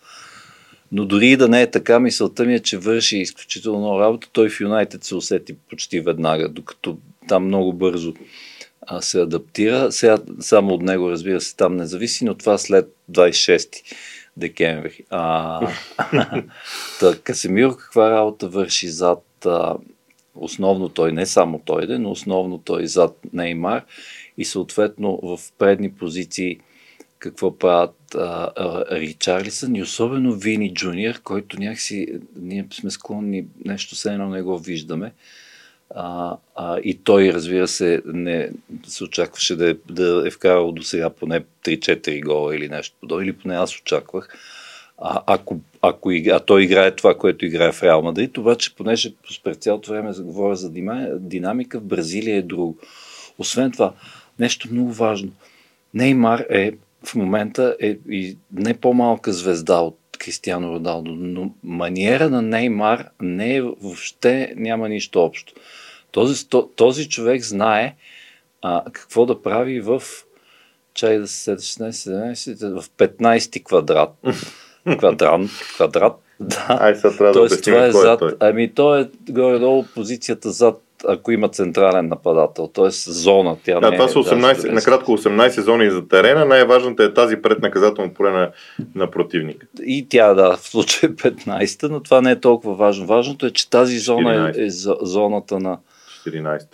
[0.92, 4.28] Но дори и да не е така, мисълта ми е, че върши изключително много работа.
[4.32, 8.14] Той в Юнайтед се усети почти веднага, докато там много бързо
[8.86, 9.92] а, се адаптира.
[9.92, 13.82] Сега само от него, разбира се, там не зависи, но това след 26
[14.36, 15.04] декември.
[15.10, 15.60] А,
[17.00, 19.76] та, Касемир каква работа върши зад а,
[20.34, 23.84] Основно той, не само той, но основно той зад Неймар
[24.38, 26.60] и съответно в предни позиции
[27.18, 33.96] какво правят а, а, Ричарлисън и особено Вини Джуниор, който някакси ние сме склонни нещо
[33.96, 35.12] се едно не го виждаме.
[35.96, 38.50] А, а, и той, разбира се, не
[38.86, 43.24] се очакваше да е, да е вкарал до сега поне 3-4 гола или нещо подобно,
[43.24, 44.28] или поне аз очаквах.
[44.98, 49.12] А, ако, ако а той играе това, което играе в Реал Мадрид, обаче, понеже
[49.44, 50.70] през цялото време говоря за
[51.20, 52.78] динамика, в Бразилия е друго.
[53.38, 53.92] Освен това,
[54.38, 55.32] нещо много важно.
[55.94, 56.72] Неймар е
[57.04, 63.56] в момента е и не по-малка звезда от Кристиано Роналдо, но маниера на Неймар не
[63.56, 65.52] е, въобще няма нищо общо.
[66.14, 67.94] Този, този човек знае
[68.62, 70.02] а, какво да прави в
[70.94, 74.10] чай да се 16, 17, в 15 квадрат.
[74.98, 76.12] Квадрант, квадрат.
[76.40, 76.66] Да.
[76.80, 78.22] Ай, сега трябва Тоест, да това е зад.
[78.22, 82.90] Е ами, то е горе-долу позицията зад ако има централен нападател, т.е.
[82.90, 83.56] зона.
[83.64, 86.44] Тя да, не това са 18, да, накратко 18 зони за терена.
[86.44, 88.50] Най-важната е тази пред наказателно поле на,
[88.94, 89.66] на противник.
[89.86, 93.06] И тя, да, в случай 15, но това не е толкова важно.
[93.06, 94.70] Важното е, че тази зона е, е
[95.02, 95.78] зоната на...
[96.26, 96.66] 14.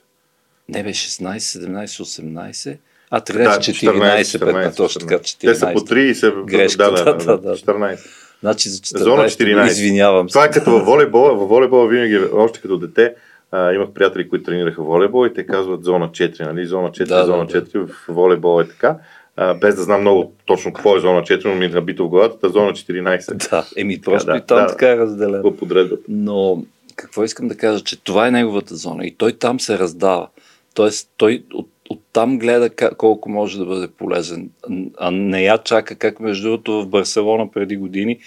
[0.69, 2.79] Не бе, 16, 17, 18.
[3.11, 5.41] А, 13, да, 14, 14, 15, точно така, 14.
[5.41, 6.33] Те са по 3 и се...
[6.47, 7.99] Грешка, да, да, да, да, 14.
[8.41, 9.67] Значи за 14, Зона 14.
[9.67, 10.33] извинявам се.
[10.33, 11.35] Това е като във волейбола.
[11.35, 13.15] Във волейбола винаги, още като дете,
[13.51, 16.67] а, имах приятели, които тренираха волейбол и те казват зона 4, нали?
[16.67, 17.87] Зона 4, да, зона да, 4 да.
[17.87, 18.97] в волейбол е така.
[19.37, 22.09] А, без да знам много точно какво е зона 4, но ми е набито в
[22.09, 23.51] главата, зона 14.
[23.51, 25.43] Да, еми просто да, и там да, така е разделено.
[25.43, 26.03] По подредбата.
[26.09, 26.63] Но
[27.01, 30.29] какво искам да кажа, че това е неговата зона и той там се раздава.
[30.75, 34.51] Тоест, той от, оттам гледа как, колко може да бъде полезен,
[34.99, 38.19] а не я чака, как между другото в Барселона преди години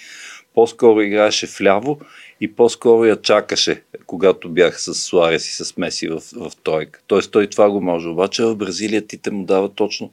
[0.54, 2.00] по-скоро играеше вляво
[2.40, 7.00] и по-скоро я чакаше, когато бях с Суарес и с Меси в, в тройка.
[7.06, 8.08] Тоест той това го може.
[8.08, 10.10] Обаче в Бразилия ти те му дава точно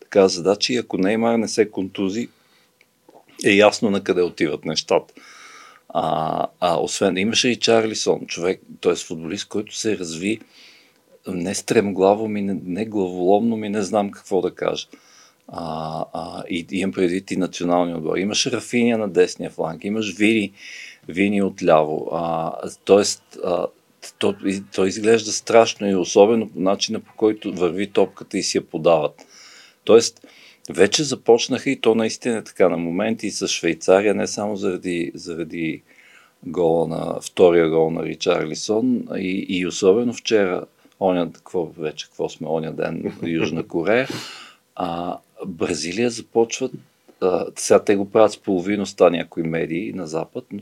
[0.00, 2.28] такава задача и ако Неймар не се контузи,
[3.44, 5.14] е ясно на къде отиват нещата.
[5.94, 8.94] А, а освен, имаше и Чарлисон, човек, т.е.
[8.94, 10.40] футболист, който се разви
[11.28, 14.86] не стремглаво ми, не, не главоломно ми, не знам какво да кажа.
[15.48, 18.16] А, а, и имам предвид и националния отбор.
[18.16, 20.52] Имаш Рафиния на десния фланг, имаш Вини,
[21.08, 22.08] Вини отляво.
[22.12, 22.52] А,
[22.84, 23.66] тоест, а,
[24.18, 24.34] то,
[24.74, 29.26] то изглежда страшно и особено по начина по който върви топката и си я подават.
[29.84, 30.26] Тоест,
[30.72, 35.12] вече започнаха и то наистина е така на моменти и с Швейцария, не само заради,
[35.14, 35.82] заради
[36.46, 40.64] гола на, втория гол на Ричарлисон и, и особено вчера,
[41.00, 44.08] оня, какво вече, какво сме, оня ден, Южна Корея,
[44.74, 46.72] а, Бразилия започват,
[47.20, 50.60] а, сега те го правят с половиността някои медии на Запад, но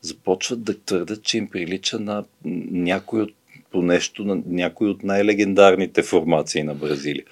[0.00, 3.30] започват да твърдят, че им прилича на някой от,
[3.70, 7.24] по нещо на някой от най-легендарните формации на Бразилия.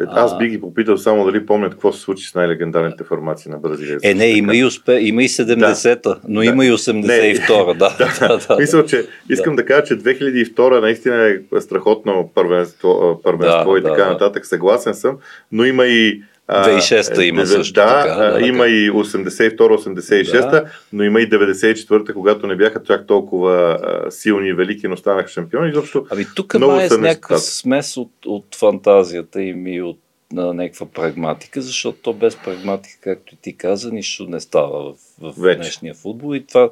[0.00, 3.58] Е, аз би ги попитал само дали помнят какво се случи с най-легендарните формации на
[3.58, 3.98] Бразилия.
[4.02, 7.62] Е, не, има и, успе, има и 70-та, да, но да, има и 82-та.
[7.74, 9.62] Да, да, да, да, Мисля, че искам да.
[9.62, 14.46] да кажа, че 2002 наистина е страхотно първенство, първенство да, и така да, нататък.
[14.46, 15.16] Съгласен съм,
[15.52, 18.14] но има и 2006-та има също да, така.
[18.14, 20.64] Да, има и 82-86-та, да.
[20.92, 25.28] но има и 94-та, когато не бяха чак толкова а, силни и велики, но станаха
[25.28, 25.70] шампиони.
[25.70, 29.98] Изобщо ами тук май е с някаква смес от, от фантазията им и от
[30.32, 34.96] на някаква прагматика, защото то без прагматика, както и ти каза, нищо не става в,
[35.34, 36.70] в днешния футбол и това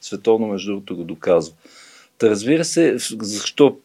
[0.00, 1.54] световно между другото го доказва.
[2.18, 3.76] Та разбира се, защо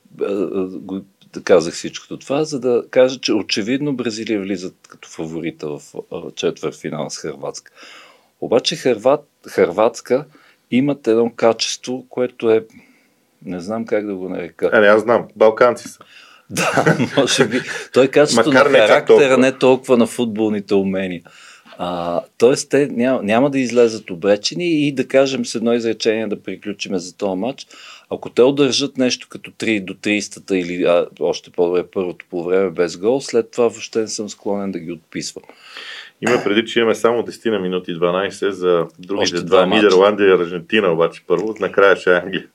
[0.69, 1.02] го
[1.44, 5.82] казах всичкото това, за да кажа, че очевидно Бразилия влизат като фаворита в
[6.36, 7.72] четвърт финал с Хрватска.
[8.42, 10.26] Обаче Хрват, Хрватска
[10.72, 12.65] имат едно качество, което е
[13.46, 14.70] не знам как да го нарека.
[14.74, 15.28] А, не, аз знам.
[15.36, 16.00] Балканци са.
[16.52, 17.62] Да, може би.
[17.94, 21.22] Той е качество на характера, не толкова на футболните умения.
[21.78, 26.44] А, тоест, те няма, няма да излезат обречени и да кажем с едно изречение да
[26.44, 27.68] приключиме за този матч.
[28.10, 32.69] Ако те удържат нещо като 3 до 30-та или а, още по-добре първото по време
[32.69, 35.43] без гол, след това въобще не съм склонен да ги отписвам.
[36.22, 39.65] Има преди, че имаме само 10 на минути 12 за другите два.
[39.65, 42.48] Нидерландия и Аржентина, обаче първо, накрая ще е Англия.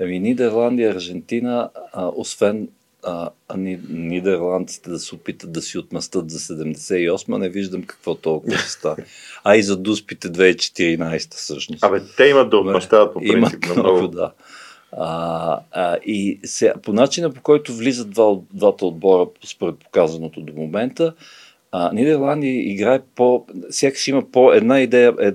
[0.00, 2.68] Ами Нидерландия и Аржентина, а, освен
[3.02, 3.56] а, а
[3.88, 9.04] нидерландците да се опитат да си отмъстат за 78, не виждам какво толкова ще стане.
[9.44, 11.84] А и за дуспите 2014 всъщност.
[11.84, 13.64] Абе, те имат да отмъщават по принцип.
[13.64, 14.32] Имат много, да.
[14.92, 20.52] А, а, и сега, по начина по който влизат два, двата отбора според показаното до
[20.52, 21.14] момента,
[21.72, 23.46] а, Нидерландия играе по...
[23.70, 25.34] Сякаш има по една идея, ед,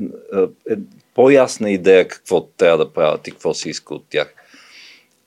[0.70, 0.80] ед,
[1.14, 4.34] по-ясна идея какво трябва да правят и какво се иска от тях.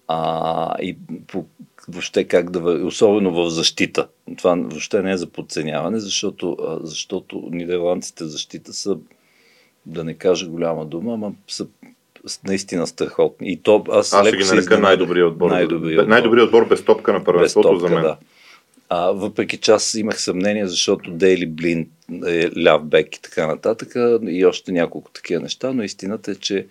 [0.09, 1.45] А, и по
[1.89, 4.09] въобще как да върви, особено в защита.
[4.37, 8.97] Това въобще не е за подценяване, защото, защото нидерландците в защита са,
[9.87, 11.67] да не кажа голяма дума, ама са
[12.45, 13.53] наистина страхотни.
[13.53, 15.51] И то, аз, аз ще ги нарека най-добрият отбор.
[15.51, 16.11] Най-добрият отбор.
[16.11, 18.03] най-добрият отбор без топка на първенството за мен.
[18.03, 18.17] Да.
[18.89, 21.89] А, въпреки че аз имах съмнение, защото Дейли Блин
[22.27, 23.93] е ляв бек и така нататък
[24.29, 26.67] и още няколко такива неща, но истината е, че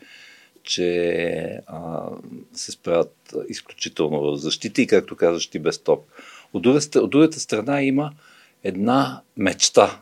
[0.67, 2.09] че а,
[2.53, 6.05] се справят изключително в защита и, както казваш ти, без топ.
[6.53, 8.11] От другата, от другата страна има
[8.63, 9.99] една мечта.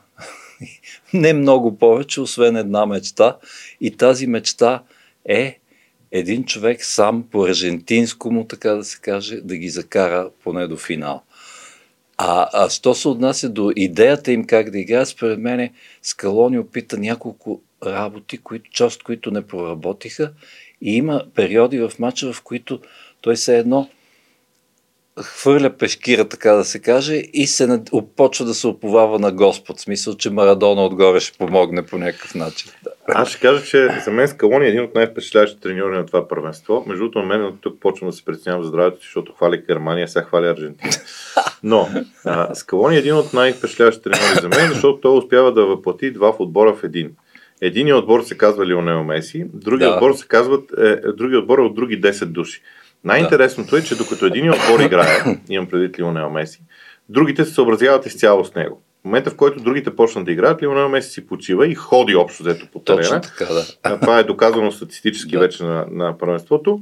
[1.14, 3.38] Не много повече, освен една мечта.
[3.82, 4.84] И тази мечта
[5.26, 5.60] е
[6.12, 10.78] един човек сам по аржентинско му, така да се каже, да ги закара поне до
[10.78, 11.22] финал.
[12.18, 15.70] А, а що се отнася до идеята им как да играят, според мен
[16.02, 20.32] Скалони опита няколко работи, които, част които не проработиха
[20.82, 22.80] и има периоди в матча, в които
[23.22, 23.90] той се едно
[25.22, 27.82] хвърля пешкира, така да се каже, и се
[28.16, 29.78] почва да се оповава на Господ.
[29.78, 32.72] В смисъл, че Марадона отгоре ще помогне по някакъв начин.
[33.08, 36.84] Аз ще кажа, че за мен Скалони е един от най-впечатляващите треньори на това първенство.
[36.88, 40.26] Между другото, мен от тук почвам да се преценявам за здравето, защото хвали Германия, сега
[40.26, 40.92] хвали Аржентина.
[41.64, 41.90] Но
[42.26, 46.34] а, Скалони е един от най-впечатляващите треньори за мен, защото той успява да въплати два
[46.34, 47.12] в отбора в един.
[47.66, 49.96] Единият отбор се казва Лионел Меси, другият да.
[49.96, 52.62] отбор се казват, е, другият отбор е от други 10 души.
[53.04, 53.78] Най-интересното да.
[53.78, 56.62] е, че докато един отбор играе, имам предвид Лионел Меси,
[57.10, 58.82] другите се съобразяват изцяло с него.
[59.02, 62.44] В момента, в който другите почнат да играят, Лионел Меси си почива и ходи общо
[62.44, 63.02] взето по терена.
[63.02, 64.00] Точно така, да.
[64.00, 65.40] Това е доказано статистически Да.
[65.40, 66.82] вече на, на първенството,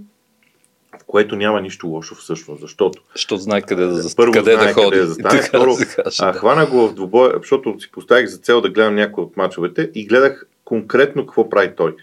[1.02, 4.16] в което няма нищо лошо всъщност, защото Защото знае къде да, зас...
[4.16, 4.86] Първо къде знае да ходи.
[4.90, 6.40] къде да застане, второ, каже, а, да.
[6.40, 10.06] хвана го в двубой, защото си поставих за цел да гледам някои от мачовете и
[10.08, 11.96] гледах конкретно какво прави той.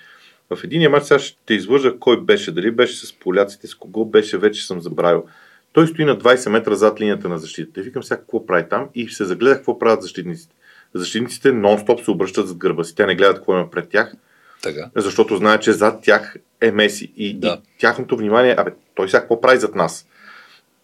[0.50, 4.38] В единия матч сега ще излъжа кой беше, дали беше с поляците, с кого беше,
[4.38, 5.24] вече съм забравил.
[5.72, 7.80] Той стои на 20 метра зад линията на защитата.
[7.80, 10.54] И викам сега какво прави там и се загледах какво правят защитниците.
[10.94, 12.94] Защитниците нон-стоп се обръщат зад гърба си.
[12.94, 14.14] Те не гледат какво има пред тях,
[14.62, 14.90] Така.
[14.96, 17.12] защото знаят, че зад тях е Меси.
[17.16, 17.60] И, Да.
[17.76, 20.06] и тяхното внимание, абе, той сега какво прави зад нас?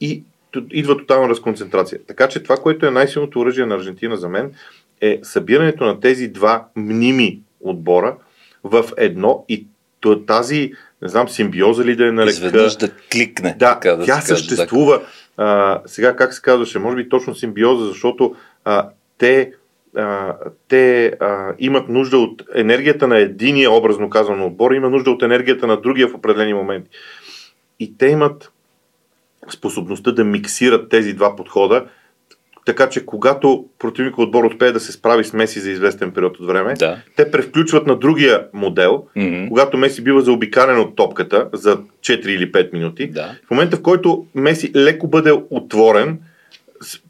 [0.00, 0.22] И
[0.70, 2.00] идва тотална разконцентрация.
[2.06, 4.54] Така че това, което е най-силното оръжие на Аржентина за мен,
[5.00, 8.16] е събирането на тези два мними отбора
[8.64, 9.66] в едно и
[10.26, 12.30] тази, не знам, симбиоза ли да е нарека.
[12.30, 13.56] Изведнъж да кликне.
[13.58, 15.02] Да, така, да тя се съществува.
[15.36, 18.88] А, сега как се казваше, може би точно симбиоза, защото а,
[19.18, 19.52] те,
[19.96, 20.34] а,
[20.68, 25.66] те а, имат нужда от енергията на единия, образно казано, отбор, има нужда от енергията
[25.66, 26.90] на другия в определени моменти.
[27.80, 28.52] И те имат
[29.50, 31.86] способността да миксират тези два подхода,
[32.66, 36.46] така че когато противник отбор успее да се справи с Меси за известен период от
[36.46, 36.98] време, Да.
[37.16, 39.48] те превключват на другия модел, Мгм.
[39.48, 43.06] когато Меси бива заобикален от топката за 4 или 5 минути.
[43.06, 43.34] Да.
[43.46, 46.18] В момента, в който Меси леко бъде отворен,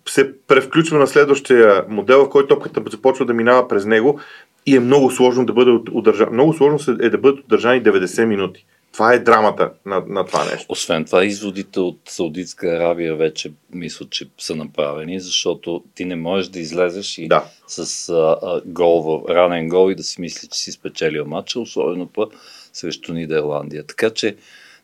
[0.09, 4.20] се превключва на следващия модел, в който топката започва да минава през него
[4.66, 6.28] и е много сложно да бъде удържан.
[6.32, 8.66] Много сложно е да бъдат удържани 90 минути.
[8.93, 10.66] Това е драмата на, на това нещо.
[10.68, 16.49] Освен това, изводите от Саудитска Аравия вече мисля, че са направени, защото ти не можеш
[16.49, 17.45] да излезеш и Да.
[17.66, 21.61] с а, а, гол, в, ранен гол и да си мисли, че си спечелил матча,
[21.61, 22.32] особено пък
[22.72, 23.84] срещу Нидерландия.
[23.87, 24.37] Така че,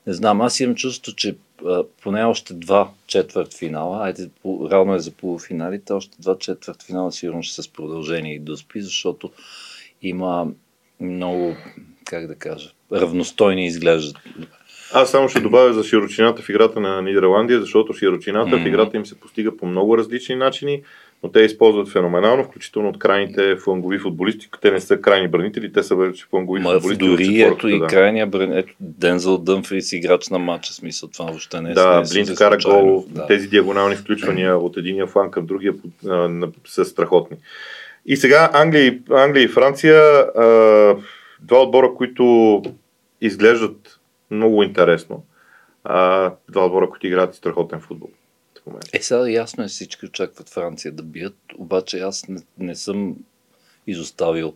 [0.07, 1.37] не знам, аз имам чувство, че
[1.67, 6.83] а, поне още два четвърт финала, айде, по, рано е за полуфиналите, още два четвърт
[6.83, 9.31] финала сигурно ще са с продължение и доспи, защото
[10.03, 10.47] има
[11.01, 11.57] много,
[12.05, 14.17] как да кажа, равностойни изглеждат.
[14.95, 18.65] Аз само ще добавя за широчината в играта на Нидерландия, защото широчината Мгм.
[18.65, 20.83] в играта им се постига по много различни начини,
[21.23, 24.49] но те използват феноменално, включително от крайните флангови футболисти.
[24.61, 27.05] Те не са крайни бранители, те са вече флангови Ма, футболисти.
[27.07, 27.87] дори ето и да.
[27.87, 32.09] крайния бран, ето Дензел Дъмфрис, играч на матча, смисъл това въобще не е Да, не
[32.09, 33.27] Блинт се кара гол, Да.
[33.27, 35.75] тези диагонални включвания от единия фланг към другия
[36.09, 36.31] а,
[36.67, 37.37] са страхотни.
[38.07, 40.01] И сега Англия, Англия и Франция,
[40.37, 40.97] а,
[41.43, 42.63] два отбора, които
[43.21, 45.25] изглеждат много интересно.
[45.85, 48.11] А, два отбора, които играят страхотен футбол.
[48.93, 53.17] Е, сега ясно е, всички очакват Франция да бият, обаче аз не, не съм
[53.87, 54.55] изоставил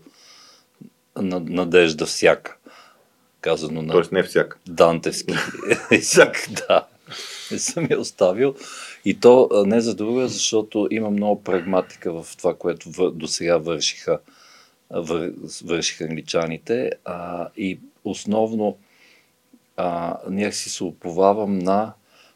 [1.16, 2.56] на, надежда всяка,
[3.40, 4.58] казано на Тоест не всяка.
[4.68, 5.34] дантевски
[5.90, 6.86] език, да.
[7.50, 8.54] Не съм я оставил.
[9.04, 14.18] И то не за друго, защото има много прагматика в това, което до сега вършиха,
[15.64, 16.90] вършиха англичаните.
[17.04, 18.76] А, и основно
[19.76, 21.92] а, някакси се уповавам на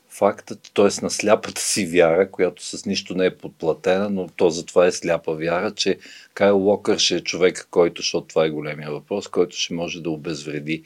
[0.08, 1.02] факта, т.е.
[1.02, 5.34] на сляпата си вяра, която с нищо не е подплатена, но то затова е сляпа
[5.34, 5.98] вяра, че
[6.34, 10.10] Кайл Локър ще е човека, който, защото това е големия въпрос, който ще може да
[10.10, 10.82] обезвреди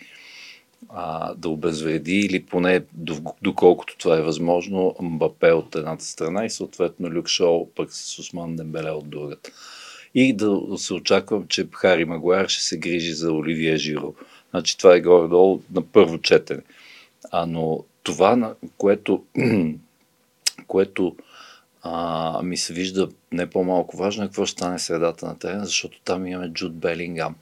[0.89, 6.51] а, да обезвреди или поне до- доколкото това е възможно Мбапе от едната страна и
[6.51, 9.51] съответно Люк Шоу пък с Осман Дембеле от другата.
[10.15, 14.15] И да се очаквам, че Хари Магуайр ще се грижи за Оливия Жиро.
[14.51, 16.63] Значи това е горе-долу на първо четене.
[17.31, 19.25] А, но това, на което,
[20.67, 21.17] което
[21.83, 26.01] а, ми се вижда не по-малко важно е какво ще стане средата на терена, защото
[26.05, 27.35] там имаме Джуд Белингам.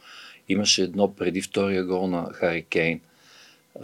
[0.49, 3.01] Имаше едно преди втория гол на Хари Кейн,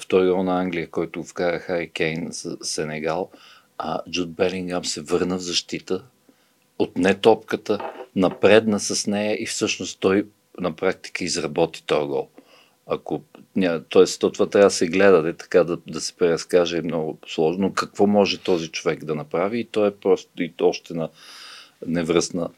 [0.00, 3.30] втори гол на Англия, който вкара Хари Кейн за Сенегал,
[3.78, 6.04] а Джуд Белингам се върна в защита,
[6.78, 10.26] отне топката, напредна с нея и всъщност той
[10.60, 12.28] на практика изработи този гол.
[12.86, 13.22] Ако,
[13.56, 16.82] ня, тоест, то това трябва да се гледа, да, така да, да се преразкаже е
[16.82, 17.62] много сложно.
[17.62, 19.60] Но Какво може този човек да направи?
[19.60, 21.08] И той е просто и още на
[21.86, 22.48] невръстна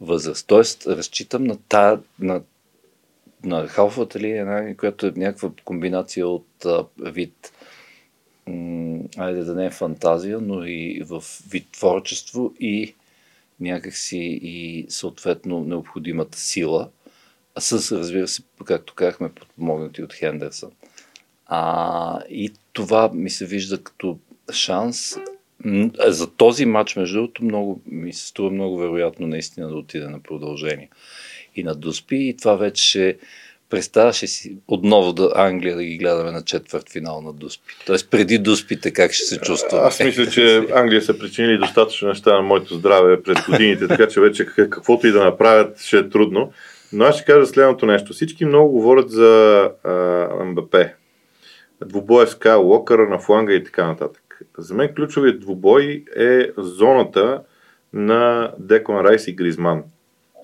[0.00, 0.46] възраст.
[0.46, 2.42] Тоест, разчитам на, та, на,
[3.44, 7.52] на халфата линия, която е някаква комбинация от а, вид
[9.16, 12.94] айде да не е фантазия, но и в вид творчество и
[13.62, 16.88] някакси и съответно необходимата сила,
[17.54, 20.70] а с, разбира се, както казахме, подпомогнати от Хендерсън.
[21.46, 24.18] А, и това ми се вижда като
[24.52, 25.16] шанс.
[26.06, 30.20] За този матч, между другото, много, ми се струва много вероятно наистина да отиде на
[30.20, 30.88] продължение
[31.56, 32.16] и на Доспи.
[32.16, 33.18] И това вече
[33.72, 37.74] ще Представяш ли си отново да Англия да ги гледаме на четвърт финал на Дуспи?
[37.86, 39.78] Тоест преди Дуспите как ще се чувства?
[39.78, 44.20] Аз мисля, че Англия са причинили достатъчно неща на моето здраве през годините, така че
[44.20, 46.52] вече каквото и да направят ще е трудно.
[46.92, 48.12] Но аз ще кажа следното нещо.
[48.12, 49.90] Всички много говорят за а,
[50.44, 50.76] МБП.
[51.86, 54.42] Двубоя с Кайл Локъра на фланга и така нататък.
[54.58, 57.40] За мен ключовият двубой е зоната
[57.92, 59.82] на Декон Райс и Гризман.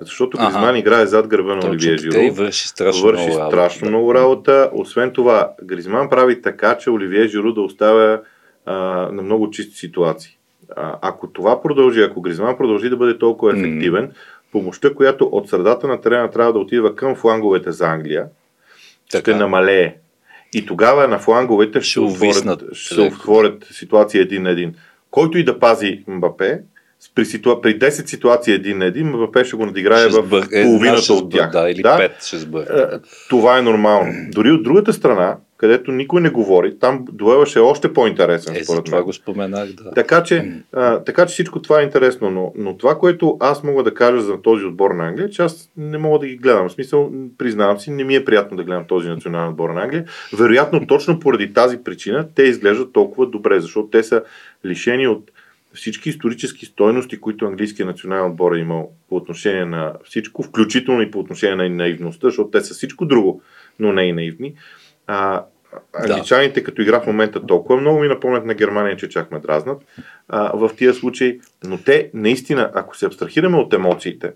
[0.00, 0.38] Защото.
[0.38, 2.18] Гризман играе зад гърба на Оливие Жиро.
[2.18, 3.88] И върши страшно, върши много, страшно работа.
[3.88, 4.70] много работа.
[4.72, 8.20] Освен това, Гризман прави така, че Оливие Жиро да оставя
[8.66, 8.74] а,
[9.12, 10.38] на много чисти ситуации.
[10.76, 14.12] А, ако това продължи, ако Гризман продължи да бъде толкова ефективен, mm.
[14.52, 18.26] помощта, която от средата на терена трябва да отива към фланговете за Англия,
[19.10, 19.30] така.
[19.30, 19.94] ще намалее.
[20.54, 24.74] И тогава на фланговете ще, Ще отворят, ще се отворят ситуации един на един.
[25.10, 26.60] Който и да пази Мбапе,
[27.14, 27.62] при, ситуа...
[27.62, 31.02] при 10 ситуации един на един, Мбапе ще го надиграе Ще в сбър- е, половината
[31.02, 31.50] ще от сбър- тях.
[31.52, 31.96] Да, или да?
[31.96, 32.90] пет ще сбърка.
[32.94, 34.12] Е, Това е нормално.
[34.28, 38.56] Дори от другата страна, където никой не говори, там дуела ще е още по-интересен.
[38.56, 39.04] Е, според това мен.
[39.04, 39.90] го споменах, да.
[39.90, 43.82] Така че, а, така че всичко това е интересно, но, но това, което аз мога
[43.82, 46.68] да кажа за този отбор на Англия, че аз не мога да ги гледам.
[46.68, 50.04] В смисъл, признавам си, не ми е приятно да гледам този национален отбор на Англия.
[50.32, 54.22] Вероятно, точно поради тази причина, те изглеждат толкова добре, защото те са
[54.66, 55.30] лишени от
[55.78, 61.10] всички исторически стойности, които английския национален отбор е имал по отношение на всичко, включително и
[61.10, 63.42] по отношение на наивността, защото те са всичко друго,
[63.78, 64.54] но не и наивни.
[65.06, 65.44] А,
[65.94, 69.82] англичаните, като игра в момента толкова много ми напомнят на Германия, че чак ме дразнат
[70.28, 74.32] а, в тия случаи, но те наистина, ако се абстрахираме от емоциите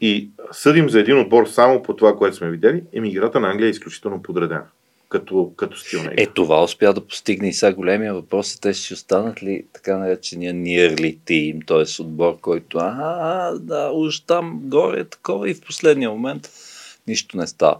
[0.00, 3.66] и съдим за един отбор само по това, което сме видели, еми играта на Англия
[3.66, 4.64] е изключително подредена
[5.08, 6.00] като, като стил.
[6.16, 9.98] Е, това успя да постигне и сега големия въпрос е, те ще останат ли така
[9.98, 12.02] наречения nearly team, т.е.
[12.02, 16.50] отбор, който а, да, уж там горе е такова и в последния момент
[17.06, 17.76] нищо не става.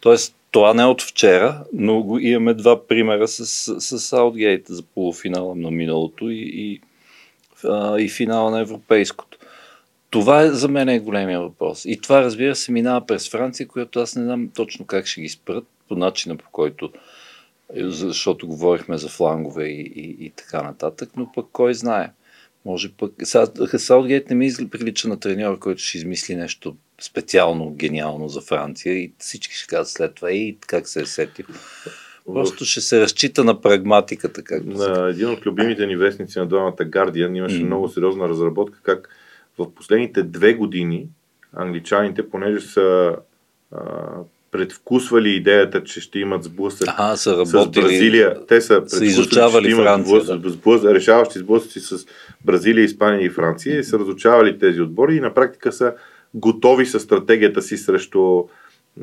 [0.00, 3.46] Тоест, това не е от вчера, но имаме два примера с,
[3.80, 6.80] с Саутгейт за полуфинала на миналото и, и,
[7.98, 9.37] и финала на европейското.
[10.10, 11.84] Това е, за мен е големия въпрос.
[11.84, 15.28] И това, разбира се, минава през Франция, която аз не знам точно как ще ги
[15.28, 16.92] спрат, по начина по който,
[17.74, 22.10] защото говорихме за флангове и, и, и така нататък, но пък кой знае.
[22.64, 23.12] Може пък...
[23.76, 29.12] Саутгейт не ми прилича на треньор, който ще измисли нещо специално, гениално за Франция и
[29.18, 31.46] всички ще кажат след това и как се е сетил.
[32.26, 36.72] Просто ще се разчита на прагматиката, както На един от любимите ни вестници на двамата
[36.72, 37.66] Guardian имаше М.
[37.66, 39.08] много сериозна разработка как
[39.58, 41.08] в последните две години
[41.56, 43.16] англичаните, понеже са
[43.72, 43.80] а,
[44.50, 47.82] предвкусвали идеята, че ще имат сблъсък Ага, са с работили...
[47.82, 48.46] Бразилия.
[48.46, 52.06] Те са предвкусвали, изучавали че ще имат Франция, решаващи сблъсъци с
[52.44, 55.94] Бразилия, Испания и Франция и са разучавали тези отбори и на практика са
[56.34, 58.44] готови с стратегията си срещу,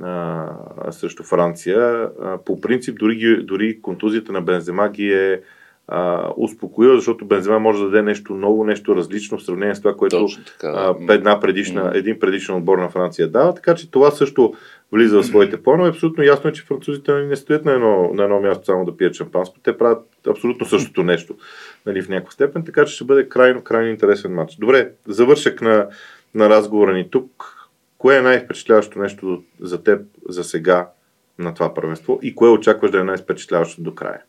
[0.01, 2.10] а, срещу Франция.
[2.22, 5.41] А, по принцип, дори, дори контузията на Бензема ги е
[5.88, 9.94] а, успокоила, защото Бензема може да даде нещо ново, нещо различно в сравнение с това,
[9.94, 10.28] което
[10.64, 14.54] а, една предишна, един предишен отбор на Франция дава, така че това също
[14.92, 15.90] влиза в своите планове.
[15.90, 19.16] Абсолютно ясно е, че французите не стоят на едно, на едно място само да пият
[19.16, 19.56] шампанско.
[19.64, 21.36] Те правят абсолютно същото нещо
[21.86, 24.56] нали, в някаква степен, така че ще бъде крайно, крайно интересен матч.
[24.56, 25.88] Добре, завършък на,
[26.36, 27.52] на разговора ни тук.
[27.98, 30.90] Кое е най-впечатляващо нещо за теб за сега
[31.40, 34.22] на това първенство и кое очакваш да е най-впечатляващо до края?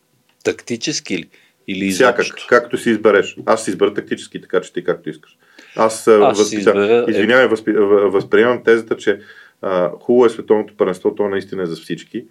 [0.44, 1.28] Тактически ли?
[1.68, 2.46] Или Всякак, изобщо?
[2.48, 3.36] както си избереш.
[3.46, 5.38] Аз си избера тактически, така че ти както искаш.
[5.76, 7.72] Аз, Аз си избера- Извинявай, възпи...
[7.72, 9.20] възприемам тезата, че
[9.62, 12.24] а, хубаво е световното първенство, то наистина е за всички,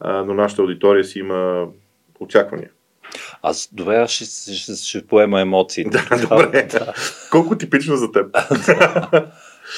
[0.00, 1.66] а, но нашата аудитория си има
[2.20, 2.70] очаквания.
[3.42, 4.24] Аз добре, аз ще,
[4.54, 5.90] ще, ще поема емоциите.
[6.10, 6.68] Да, добре.
[7.30, 8.36] Колко типично за теб.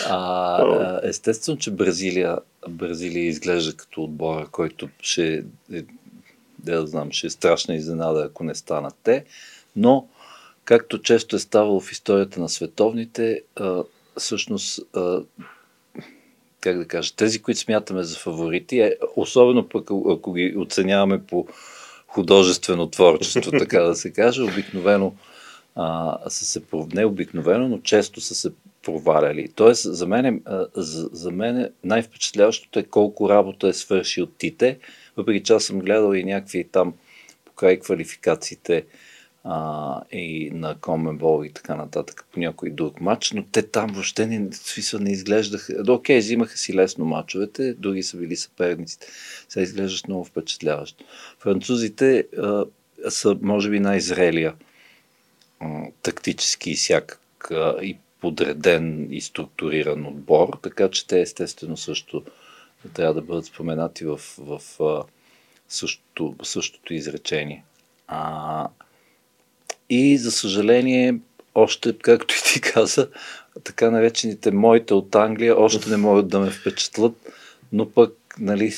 [0.08, 2.38] А, а, естествено, че Бразилия,
[2.68, 5.34] Бразилия изглежда като отбора, който ще,
[5.72, 5.82] е,
[6.62, 9.24] да знам, ще е страшна изненада, ако не станат те.
[9.76, 10.08] Но,
[10.64, 13.82] както често е ставало в историята на световните, а,
[14.18, 15.22] всъщност, а,
[16.60, 21.46] как да кажа, тези, които смятаме за фаворити, е, особено пък ако ги оценяваме по
[22.06, 25.14] художествено творчество, така да се каже, обикновено
[25.74, 26.62] а, са се,
[26.94, 28.52] не обикновено, но често са се
[28.82, 29.48] проваляли.
[29.48, 34.78] Тоест, за мен, а, за, мен най-впечатляващото е колко работа е свършил Тите,
[35.16, 36.94] въпреки че аз съм гледал и някакви там
[37.44, 38.84] покрай квалификациите
[39.44, 44.26] а, и на Коменбол и така нататък по някой друг матч, но те там въобще
[44.26, 45.82] не, смисъл не изглеждаха.
[45.82, 49.06] Да, окей, взимаха си лесно мачовете, други са били съперниците.
[49.48, 51.04] Сега изглеждаш много впечатляващо.
[51.38, 52.64] Французите а,
[53.08, 54.54] са, може би, най-зрелия
[56.02, 57.52] тактически и всякак
[57.82, 62.22] и подреден и структуриран отбор, така че те естествено също
[62.94, 65.04] трябва да бъдат споменати в, в, в
[65.68, 67.64] същото, същото изречение.
[68.08, 68.68] А,
[69.90, 71.18] и за съжаление,
[71.54, 73.08] още, както и ти каза,
[73.64, 77.12] така наречените моите от Англия още не могат да ме впечатлят,
[77.72, 78.72] но пък нали,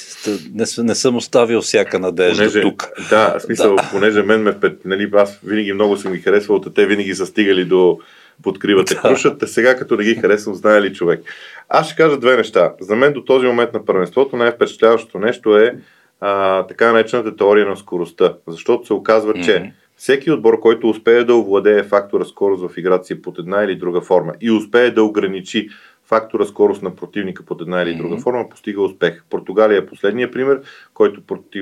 [0.54, 2.90] не, не съм оставил всяка надежда понеже, тук.
[3.10, 3.88] Да, в смисъл, да.
[3.92, 8.00] понеже мен ме нали, аз винаги много съм ги харесвал, те винаги са стигали до
[8.42, 9.00] подкривате да.
[9.00, 11.20] крушата, сега като не ги харесвам, знае ли човек.
[11.68, 12.72] Аз ще кажа две неща.
[12.80, 15.76] За мен до този момент на първенството най-впечатляващото нещо е
[16.20, 19.44] а, така наречената теория на скоростта, защото се оказва, mm-hmm.
[19.44, 23.76] че всеки отбор, който успее да овладее фактора скорост в играта си под една или
[23.76, 25.68] друга форма и успее да ограничи
[26.06, 28.22] фактора скорост на противника под една или друга mm-hmm.
[28.22, 29.24] форма постига успех.
[29.30, 30.60] Португалия е последния пример,
[30.94, 31.20] който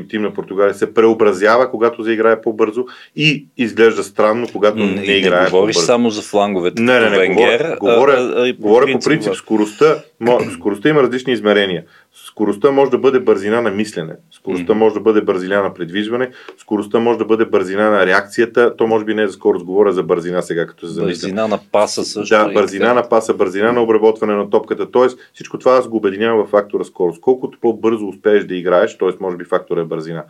[0.09, 2.85] тим на Португалия се преобразява, когато заиграе по-бързо
[3.17, 5.87] и изглежда странно, когато не, не играе не говориш по-бързо.
[5.87, 6.83] само за фланговете.
[6.83, 9.35] Не, не, не, Венгер, говоря, говоря, а, а, говоря по принцип.
[9.35, 10.03] Скоростта,
[10.53, 11.85] скоростта има различни измерения.
[12.13, 16.99] Скоростта може да бъде бързина на мислене, скоростта може да бъде бързина на предвижване, скоростта
[16.99, 18.77] може да бъде бързина на реакцията.
[18.77, 21.27] То може би не е за скорост, говоря за бързина сега, като се замисля.
[21.27, 22.35] Бързина на паса също.
[22.35, 24.91] Да, бързина на паса, бързина на обработване на топката.
[24.91, 27.21] Тоест всичко това аз го обединявам в фактора скорост.
[27.21, 29.09] Колкото по-бързо успееш да играеш, т.е.
[29.21, 30.25] може би фактора е бързина,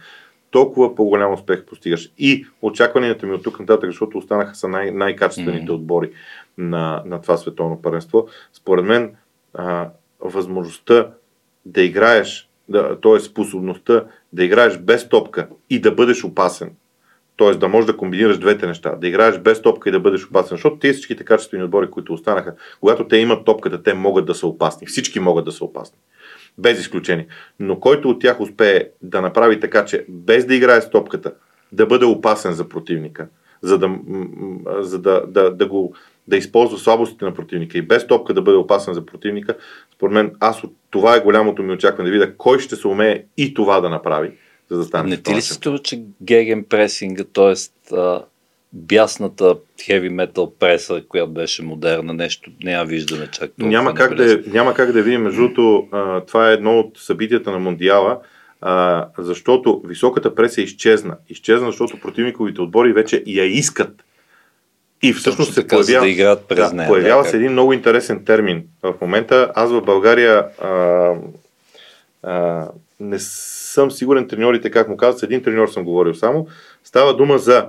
[0.51, 2.12] толкова по-голям успех постигаш.
[2.18, 5.74] И очакванията ми от тук нататък, защото останаха са най- най-качествените mm-hmm.
[5.74, 6.11] отбори
[6.59, 9.14] на, на това световно първенство, според мен
[9.55, 9.88] а,
[10.20, 11.11] възможността
[11.66, 13.20] да играеш, да, т.е.
[13.20, 16.70] способността да играеш без топка и да бъдеш опасен.
[17.38, 17.55] Т.е.
[17.55, 18.96] да можеш да комбинираш двете неща.
[18.96, 20.57] Да играеш без топка и да бъдеш опасен.
[20.57, 24.46] Защото тези всичките качествени отбори, които останаха, когато те имат топката, те могат да са
[24.46, 24.86] опасни.
[24.86, 25.98] Всички могат да са опасни.
[26.59, 27.26] Без изключение.
[27.61, 31.32] Но който от тях успее да направи така, че без да играе с топката,
[31.72, 33.28] да бъде опасен за противника,
[33.62, 33.98] за да,
[34.78, 35.94] за да, да, да го
[36.29, 39.57] да използва слабостите на противника и без топка да бъде опасен за противника,
[39.95, 43.25] според мен аз от това е голямото ми очакване да видя кой ще се умее
[43.37, 44.31] и това да направи,
[44.70, 45.11] за да стане.
[45.11, 47.55] Не ти ли се струва, че геген пресинга, т.е.
[48.73, 53.68] бясната heavy metal преса, която беше модерна, нещо не я виждаме чак толкова.
[53.68, 55.23] Няма как, да, няма как да видим.
[55.23, 55.89] Между другото,
[56.27, 58.18] това е едно от събитията на Мондиала,
[58.61, 61.16] а, защото високата преса изчезна.
[61.29, 64.05] Изчезна, защото противниковите отбори вече я искат
[65.03, 68.24] и всъщност се появява, да играят през да, нея, появява да, се един много интересен
[68.24, 68.64] термин.
[68.82, 71.14] В момента аз в България а,
[72.22, 72.66] а,
[73.00, 76.46] не съм сигурен треньорите как му казват, с един треньор съм говорил само.
[76.84, 77.68] Става дума за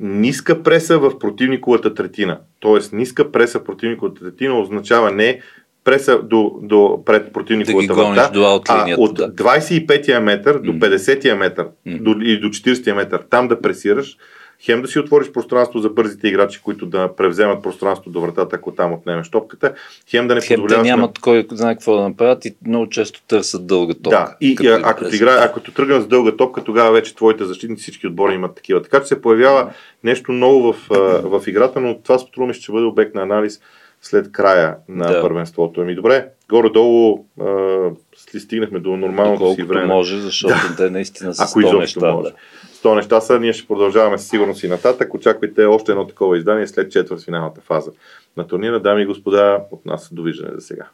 [0.00, 2.38] ниска преса в противниковата третина.
[2.60, 5.40] Тоест ниска преса в противниковата третина означава не
[5.84, 9.34] преса до, до пред противниковата да врата, до а от да.
[9.34, 12.02] 25-я метър до 50-я метър mm.
[12.02, 14.16] до, или до 40-я метър там да пресираш,
[14.62, 18.72] хем да си отвориш пространство за бързите играчи, които да превземат пространство до вратата, ако
[18.72, 19.74] там отнемеш топката,
[20.10, 20.86] хем да не хем позволяваш...
[20.86, 24.10] Те нямат кой знае какво да направят и много често търсят дълга топка.
[24.10, 27.82] Да, и, и ако, ти игра, ако тръгнат с дълга топка, тогава вече твоите защитници,
[27.82, 28.82] всички отбори имат такива.
[28.82, 29.70] Така че се появява
[30.04, 30.86] нещо ново в,
[31.24, 33.60] в играта, но това струва ми ще бъде обект на анализ
[34.02, 35.22] след края на да.
[35.22, 35.80] първенството.
[35.80, 37.90] Ами добре, горе-долу а,
[38.38, 39.86] стигнахме до нормалното Доколкото си време.
[39.86, 40.76] може, защото да.
[40.76, 42.12] те наистина са 100 неща.
[42.12, 42.30] Може.
[42.30, 42.36] Да.
[42.84, 45.14] 100 неща са, ние ще продължаваме със сигурност и нататък.
[45.14, 47.90] Очаквайте още едно такова издание след четвърт финалната фаза
[48.36, 48.80] на турнира.
[48.80, 50.86] Дами и господа, от нас довиждане за сега.